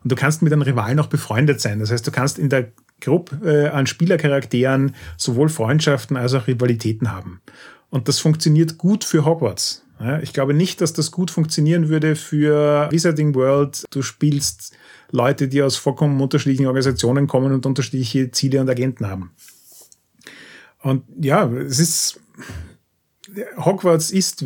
[0.03, 1.78] Und du kannst mit einem Rivalen auch befreundet sein.
[1.78, 2.72] Das heißt, du kannst in der
[3.03, 7.43] Gruppe äh, an Spielercharakteren sowohl Freundschaften als auch Rivalitäten haben.
[7.91, 9.84] Und das funktioniert gut für Hogwarts.
[10.22, 13.84] Ich glaube nicht, dass das gut funktionieren würde für Wizarding World.
[13.90, 14.72] Du spielst
[15.11, 19.32] Leute, die aus vollkommen unterschiedlichen Organisationen kommen und unterschiedliche Ziele und Agenten haben.
[20.82, 22.20] Und ja, es ist,
[23.59, 24.42] Hogwarts ist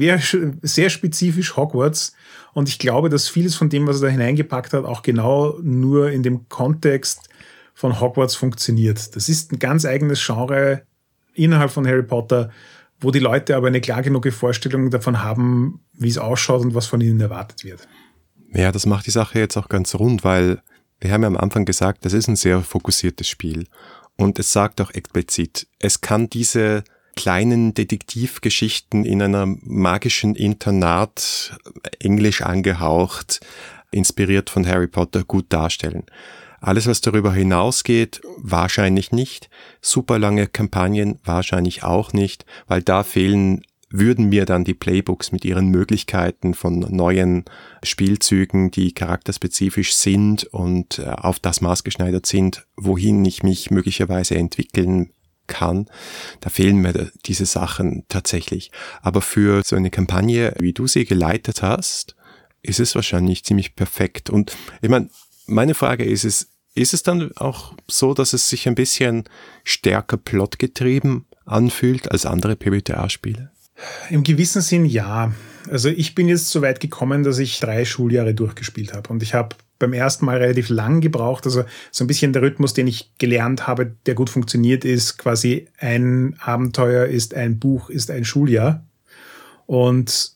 [0.62, 2.14] sehr spezifisch Hogwarts.
[2.52, 6.11] Und ich glaube, dass vieles von dem, was er da hineingepackt hat, auch genau nur
[6.11, 7.28] in dem Kontext
[7.74, 9.14] von Hogwarts funktioniert.
[9.14, 10.82] Das ist ein ganz eigenes Genre
[11.34, 12.50] innerhalb von Harry Potter
[13.05, 16.86] wo die Leute aber eine klar genug Vorstellung davon haben, wie es ausschaut und was
[16.86, 17.86] von ihnen erwartet wird.
[18.52, 20.62] Ja, das macht die Sache jetzt auch ganz rund, weil
[21.00, 23.66] wir haben ja am Anfang gesagt, das ist ein sehr fokussiertes Spiel.
[24.16, 26.84] Und es sagt auch explizit, es kann diese
[27.16, 31.59] kleinen Detektivgeschichten in einer magischen Internat,
[32.00, 33.40] englisch angehaucht,
[33.90, 36.05] inspiriert von Harry Potter, gut darstellen.
[36.65, 39.51] Alles, was darüber hinausgeht, wahrscheinlich nicht.
[39.83, 45.45] Super lange Kampagnen wahrscheinlich auch nicht, weil da fehlen würden mir dann die Playbooks mit
[45.45, 47.45] ihren Möglichkeiten von neuen
[47.83, 55.11] Spielzügen, die charakterspezifisch sind und äh, auf das maßgeschneidert sind, wohin ich mich möglicherweise entwickeln
[55.47, 55.91] kann,
[56.41, 58.73] da fehlen mir diese Sachen tatsächlich.
[59.03, 62.17] Aber für so eine Kampagne, wie du sie geleitet hast,
[62.62, 64.31] ist es wahrscheinlich ziemlich perfekt.
[64.31, 65.11] Und ich meine,
[65.47, 69.25] meine Frage ist es, ist es dann auch so, dass es sich ein bisschen
[69.62, 73.51] stärker plotgetrieben anfühlt als andere PBTA-Spiele?
[74.11, 75.33] Im gewissen Sinn ja.
[75.70, 79.35] Also ich bin jetzt so weit gekommen, dass ich drei Schuljahre durchgespielt habe und ich
[79.35, 81.47] habe beim ersten Mal relativ lang gebraucht.
[81.47, 85.68] Also so ein bisschen der Rhythmus, den ich gelernt habe, der gut funktioniert, ist quasi
[85.79, 88.85] ein Abenteuer ist ein Buch, ist ein Schuljahr.
[89.66, 90.34] Und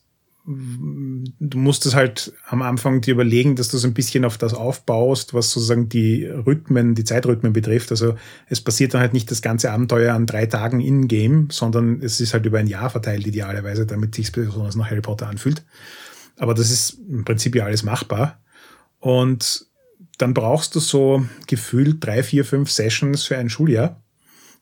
[0.51, 4.55] du musst es halt am Anfang dir überlegen, dass du so ein bisschen auf das
[4.55, 7.91] aufbaust, was sozusagen die Rhythmen, die Zeitrhythmen betrifft.
[7.91, 8.15] Also
[8.47, 12.33] es passiert dann halt nicht das ganze Abenteuer an drei Tagen in-game, sondern es ist
[12.33, 15.63] halt über ein Jahr verteilt idealerweise, damit sich besonders nach Harry Potter anfühlt.
[16.37, 18.39] Aber das ist im Prinzip ja alles machbar.
[18.99, 19.67] Und
[20.17, 24.01] dann brauchst du so gefühlt drei, vier, fünf Sessions für ein Schuljahr.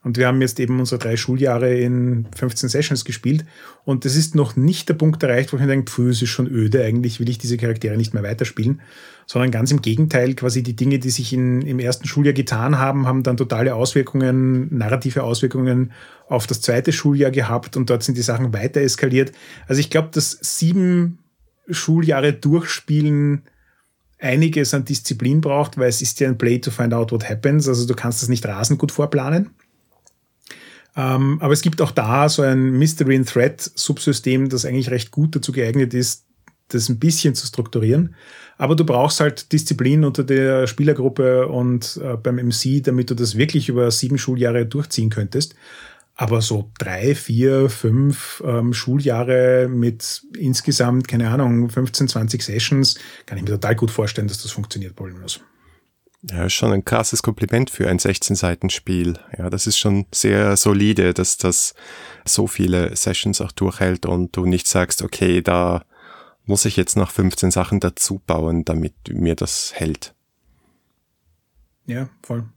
[0.08, 3.44] Und wir haben jetzt eben unsere drei Schuljahre in 15 Sessions gespielt.
[3.84, 6.30] Und das ist noch nicht der Punkt erreicht, wo ich mir denke, pfuh, es ist
[6.30, 8.80] schon öde, eigentlich will ich diese Charaktere nicht mehr weiterspielen.
[9.26, 13.06] Sondern ganz im Gegenteil, quasi die Dinge, die sich in, im ersten Schuljahr getan haben,
[13.06, 15.92] haben dann totale Auswirkungen, narrative Auswirkungen
[16.26, 17.76] auf das zweite Schuljahr gehabt.
[17.76, 19.32] Und dort sind die Sachen weiter eskaliert.
[19.66, 21.18] Also ich glaube, dass sieben
[21.68, 23.42] Schuljahre durchspielen
[24.18, 27.68] einiges an Disziplin braucht, weil es ist ja ein Play to find out what happens.
[27.68, 29.50] Also du kannst das nicht rasend gut vorplanen.
[30.98, 35.12] Ähm, aber es gibt auch da so ein Mystery and Threat Subsystem, das eigentlich recht
[35.12, 36.24] gut dazu geeignet ist,
[36.68, 38.16] das ein bisschen zu strukturieren.
[38.58, 43.38] Aber du brauchst halt Disziplin unter der Spielergruppe und äh, beim MC, damit du das
[43.38, 45.54] wirklich über sieben Schuljahre durchziehen könntest.
[46.16, 53.38] Aber so drei, vier, fünf ähm, Schuljahre mit insgesamt, keine Ahnung, 15, 20 Sessions, kann
[53.38, 55.40] ich mir total gut vorstellen, dass das funktioniert problemlos.
[56.22, 59.18] Ja, schon ein krasses Kompliment für ein 16-Seiten-Spiel.
[59.38, 61.74] Ja, das ist schon sehr solide, dass das
[62.24, 65.84] so viele Sessions auch durchhält und du nicht sagst, okay, da
[66.44, 70.14] muss ich jetzt noch 15 Sachen dazu bauen, damit mir das hält.
[71.86, 72.48] Ja, voll.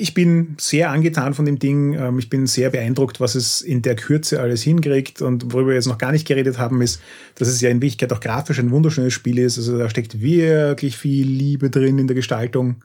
[0.00, 1.92] Ich bin sehr angetan von dem Ding.
[1.92, 5.20] Ähm, ich bin sehr beeindruckt, was es in der Kürze alles hinkriegt.
[5.20, 7.02] Und worüber wir jetzt noch gar nicht geredet haben, ist,
[7.34, 9.58] dass es ja in Wirklichkeit auch grafisch ein wunderschönes Spiel ist.
[9.58, 12.82] Also da steckt wirklich viel Liebe drin in der Gestaltung.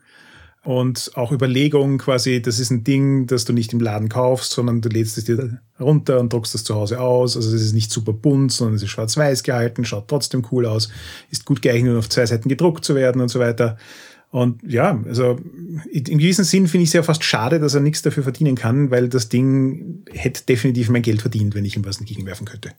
[0.66, 4.82] Und auch Überlegung quasi, das ist ein Ding, das du nicht im Laden kaufst, sondern
[4.82, 7.38] du lädst es dir runter und druckst das zu Hause aus.
[7.38, 10.90] Also es ist nicht super bunt, sondern es ist schwarz-weiß gehalten, schaut trotzdem cool aus,
[11.30, 13.78] ist gut geeignet, auf zwei Seiten gedruckt zu werden und so weiter.
[14.36, 15.40] Und ja, also
[15.94, 18.92] im gewissen Sinn finde ich es ja fast schade, dass er nichts dafür verdienen kann,
[18.92, 22.74] weil das Ding hätte definitiv mein Geld verdient, wenn ich ihm was entgegenwerfen könnte.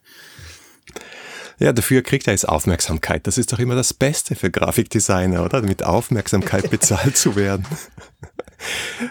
[1.59, 3.27] Ja, dafür kriegt er jetzt Aufmerksamkeit.
[3.27, 5.63] Das ist doch immer das Beste für Grafikdesigner, oder?
[5.63, 7.65] Mit Aufmerksamkeit bezahlt zu werden.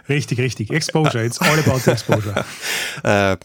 [0.09, 0.71] Richtig, richtig.
[0.71, 1.23] Exposure.
[1.23, 2.45] It's all about exposure.
[3.03, 3.37] äh,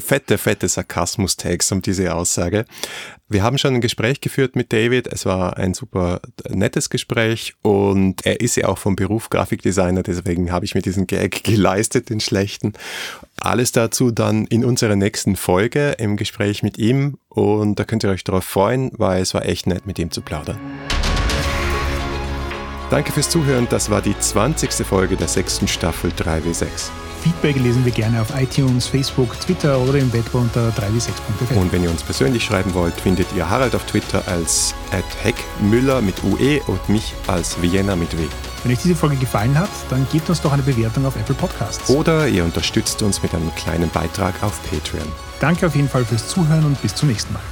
[0.00, 2.64] fette, fette Sarkasmus-Tags um diese Aussage.
[3.28, 5.06] Wir haben schon ein Gespräch geführt mit David.
[5.06, 10.52] Es war ein super nettes Gespräch und er ist ja auch vom Beruf Grafikdesigner, deswegen
[10.52, 12.74] habe ich mir diesen Gag geleistet, den schlechten.
[13.40, 18.10] Alles dazu dann in unserer nächsten Folge im Gespräch mit ihm und da könnt ihr
[18.10, 20.58] euch darauf freuen, weil es war echt nett, mit ihm zu plaudern.
[22.94, 23.66] Danke fürs Zuhören.
[23.70, 24.86] Das war die 20.
[24.86, 26.90] Folge der sechsten Staffel 3W6.
[27.24, 31.56] Feedback lesen wir gerne auf iTunes, Facebook, Twitter oder im Web unter 3w6.fm.
[31.56, 34.76] Und wenn ihr uns persönlich schreiben wollt, findet ihr Harald auf Twitter als
[35.24, 38.28] @heckmüller mit UE und mich als Vienna mit W.
[38.62, 41.90] Wenn euch diese Folge gefallen hat, dann gebt uns doch eine Bewertung auf Apple Podcasts.
[41.90, 45.10] Oder ihr unterstützt uns mit einem kleinen Beitrag auf Patreon.
[45.40, 47.42] Danke auf jeden Fall fürs Zuhören und bis zum nächsten Mal.